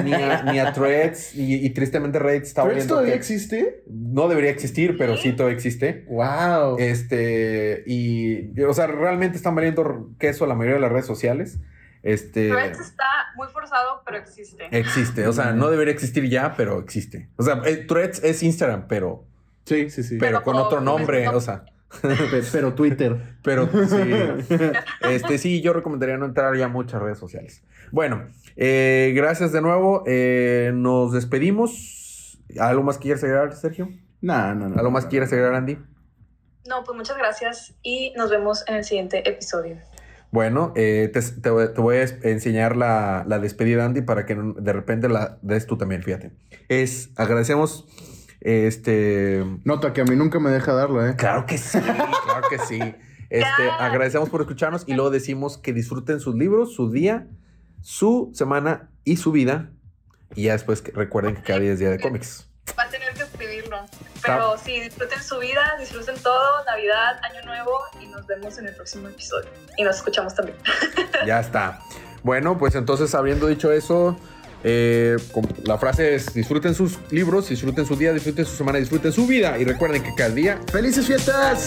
Ni 0.04 0.12
a, 0.12 0.42
ni 0.42 0.58
a 0.58 0.72
Threads, 0.74 1.34
y, 1.34 1.70
tristemente 1.70 2.18
Reddit 2.18 2.42
está 2.42 2.64
¿Threads 2.64 2.86
todavía 2.86 3.14
existe? 3.14 3.82
No 3.88 4.28
debería 4.28 4.50
existir, 4.50 4.96
pero 4.98 5.16
sí 5.16 5.32
todavía 5.32 5.56
existe. 5.56 6.04
¡Wow! 6.08 6.76
Este, 6.78 7.82
y, 7.86 8.60
o 8.60 8.74
sea, 8.74 8.88
realmente 8.88 9.38
están 9.38 9.54
valiendo 9.54 10.10
queso 10.18 10.46
la 10.46 10.54
mayoría 10.54 10.74
de 10.74 10.82
las 10.82 10.92
redes 10.92 11.06
sociales. 11.06 11.60
Este, 12.02 12.48
Threads 12.48 12.80
está 12.80 13.04
muy 13.36 13.48
forzado, 13.48 14.02
pero 14.04 14.18
existe. 14.18 14.68
Existe, 14.70 15.26
o 15.26 15.32
sea, 15.32 15.52
no 15.52 15.70
debería 15.70 15.94
existir 15.94 16.28
ya, 16.28 16.54
pero 16.56 16.78
existe. 16.80 17.30
O 17.36 17.42
sea, 17.42 17.62
eh, 17.64 17.76
Threads 17.76 18.22
es 18.22 18.42
Instagram, 18.42 18.86
pero... 18.86 19.24
Sí, 19.64 19.88
sí, 19.88 20.02
sí. 20.02 20.18
Pero, 20.18 20.42
con 20.42 20.56
otro 20.56 20.80
nombre, 20.80 21.26
o 21.28 21.40
sea... 21.40 21.64
Pero 22.52 22.74
Twitter. 22.74 23.36
Pero 23.42 23.68
sí. 23.68 24.52
Este, 25.10 25.38
sí, 25.38 25.60
yo 25.60 25.72
recomendaría 25.72 26.16
no 26.16 26.26
entrar 26.26 26.56
ya 26.56 26.66
a 26.66 26.68
muchas 26.68 27.02
redes 27.02 27.18
sociales. 27.18 27.62
Bueno, 27.90 28.28
eh, 28.56 29.12
gracias 29.14 29.52
de 29.52 29.60
nuevo. 29.60 30.04
Eh, 30.06 30.70
nos 30.74 31.12
despedimos. 31.12 32.38
¿Algo 32.58 32.82
más 32.82 32.98
quieres 32.98 33.22
agregar, 33.24 33.54
Sergio? 33.54 33.88
No, 34.20 34.54
no, 34.54 34.68
no. 34.68 34.76
¿Algo 34.76 34.90
más 34.90 35.06
quieres 35.06 35.32
agregar, 35.32 35.54
Andy? 35.54 35.78
No, 36.68 36.84
pues 36.84 36.96
muchas 36.96 37.16
gracias 37.16 37.74
y 37.82 38.12
nos 38.16 38.30
vemos 38.30 38.64
en 38.68 38.76
el 38.76 38.84
siguiente 38.84 39.28
episodio. 39.28 39.78
Bueno, 40.30 40.72
eh, 40.76 41.10
te, 41.12 41.50
voy 41.50 41.96
a 41.96 42.02
enseñar 42.22 42.76
la, 42.76 43.24
la 43.26 43.40
despedida, 43.40 43.84
Andy, 43.84 44.02
para 44.02 44.26
que 44.26 44.36
de 44.36 44.72
repente 44.72 45.08
la 45.08 45.38
des 45.42 45.66
tú 45.66 45.76
también, 45.76 46.02
fíjate. 46.04 46.30
Es, 46.68 47.10
agradecemos 47.16 47.86
este. 48.40 49.44
Nota 49.64 49.92
que 49.92 50.00
a 50.00 50.04
mí 50.04 50.16
nunca 50.16 50.38
me 50.40 50.50
deja 50.50 50.72
darla, 50.72 51.10
¿eh? 51.10 51.16
Claro 51.16 51.46
que 51.46 51.58
sí, 51.58 51.78
claro 51.78 52.48
que 52.48 52.58
sí. 52.58 52.80
Este, 53.30 53.70
agradecemos 53.78 54.28
por 54.28 54.40
escucharnos 54.40 54.82
y 54.88 54.94
luego 54.94 55.10
decimos 55.10 55.56
que 55.56 55.72
disfruten 55.72 56.18
sus 56.18 56.34
libros, 56.34 56.74
su 56.74 56.90
día, 56.90 57.28
su 57.80 58.32
semana 58.34 58.90
y 59.04 59.18
su 59.18 59.30
vida. 59.30 59.70
Y 60.34 60.44
ya 60.44 60.52
después 60.54 60.82
recuerden 60.94 61.36
que 61.36 61.42
cada 61.42 61.60
día 61.60 61.72
es 61.72 61.78
día 61.78 61.90
de 61.90 62.00
cómics. 62.00 62.48
Va 62.76 62.82
a 62.82 62.88
tener 62.88 63.14
que 63.14 63.22
escribirlo. 63.22 63.86
Pero 64.22 64.58
sí, 64.58 64.80
disfruten 64.80 65.22
su 65.22 65.38
vida, 65.38 65.76
disfruten 65.78 66.16
todo, 66.22 66.64
Navidad, 66.64 67.20
Año 67.22 67.42
Nuevo 67.44 67.78
y 68.00 68.06
nos 68.08 68.26
vemos 68.26 68.58
en 68.58 68.66
el 68.66 68.74
próximo 68.74 69.08
episodio. 69.08 69.48
Y 69.76 69.84
nos 69.84 69.96
escuchamos 69.96 70.34
también. 70.34 70.58
Ya 71.26 71.38
está. 71.38 71.80
Bueno, 72.22 72.58
pues 72.58 72.74
entonces 72.74 73.14
habiendo 73.14 73.46
dicho 73.46 73.72
eso, 73.72 74.18
eh, 74.64 75.16
la 75.64 75.78
frase 75.78 76.14
es 76.14 76.34
disfruten 76.34 76.74
sus 76.74 76.98
libros, 77.10 77.48
disfruten 77.48 77.86
su 77.86 77.96
día, 77.96 78.12
disfruten 78.12 78.44
su 78.44 78.56
semana, 78.56 78.78
disfruten 78.78 79.12
su 79.12 79.26
vida 79.26 79.58
y 79.58 79.64
recuerden 79.64 80.02
que 80.02 80.14
cada 80.14 80.30
día... 80.30 80.60
¡Felices 80.70 81.06
fiestas! 81.06 81.66